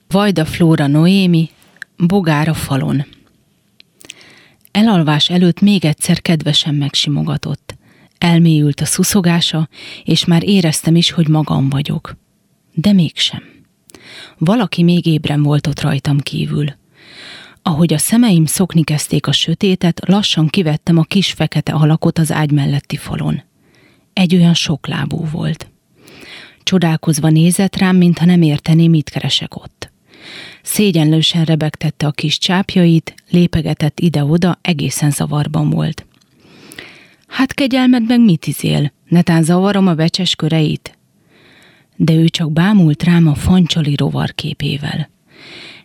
[0.07, 1.49] Vajda Flóra Noémi,
[1.97, 3.05] Bogár a falon.
[4.71, 7.75] Elalvás előtt még egyszer kedvesen megsimogatott.
[8.17, 9.69] Elmélyült a szuszogása,
[10.03, 12.17] és már éreztem is, hogy magam vagyok.
[12.73, 13.41] De mégsem.
[14.37, 16.65] Valaki még ébren volt ott rajtam kívül.
[17.61, 22.51] Ahogy a szemeim szokni kezdték a sötétet, lassan kivettem a kis fekete alakot az ágy
[22.51, 23.43] melletti falon.
[24.13, 25.67] Egy olyan soklábú volt.
[26.67, 29.91] Csodálkozva nézett rám, mintha nem értené, mit keresek ott.
[30.63, 36.05] Szégyenlősen rebegtette a kis csápjait, lépegetett ide-oda, egészen zavarban volt.
[37.27, 38.91] Hát kegyelmed meg mit izél?
[39.07, 40.97] Netán zavarom a becses köreit?
[41.95, 45.09] De ő csak bámult rám a fancsali rovar képével.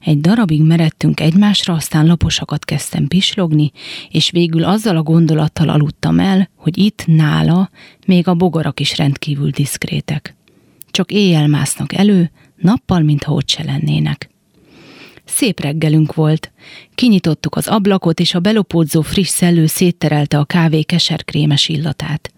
[0.01, 3.73] Egy darabig meredtünk egymásra, aztán laposakat kezdtem pislogni,
[4.11, 7.71] és végül azzal a gondolattal aludtam el, hogy itt, nála,
[8.07, 10.37] még a bogarak is rendkívül diszkrétek.
[10.93, 14.31] Csak éjjel másznak elő, nappal, mintha ott se lennének.
[15.25, 16.53] Szép reggelünk volt.
[16.95, 22.33] Kinyitottuk az ablakot, és a belopódzó friss szellő szétterelte a kávé keserkrémes illatát.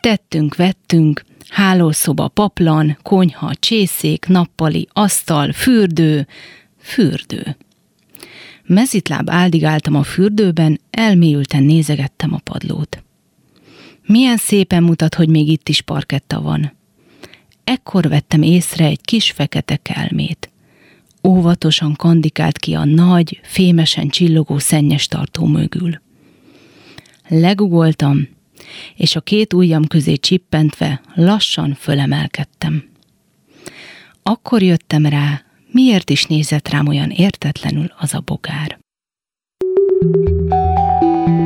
[0.00, 6.26] Tettünk, vettünk, hálószoba, paplan, konyha, csészék, nappali, asztal, fürdő,
[6.78, 7.56] fürdő.
[8.66, 13.02] Mezitláb áldigáltam a fürdőben, elmélyülten nézegettem a padlót.
[14.06, 16.72] Milyen szépen mutat, hogy még itt is parketta van.
[17.64, 20.50] Ekkor vettem észre egy kis fekete kelmét.
[21.28, 26.00] Óvatosan kandikált ki a nagy, fémesen csillogó szennyes tartó mögül.
[27.28, 28.28] Legugoltam,
[28.96, 32.84] és a két ujjam közé csippentve lassan fölemelkedtem.
[34.22, 38.78] Akkor jöttem rá, miért is nézett rám olyan értetlenül az a bogár.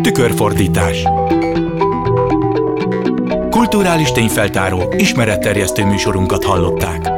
[0.02, 1.02] Tükörfordítás
[3.58, 7.17] Kulturális tényfeltáró, ismeretterjesztő műsorunkat hallották.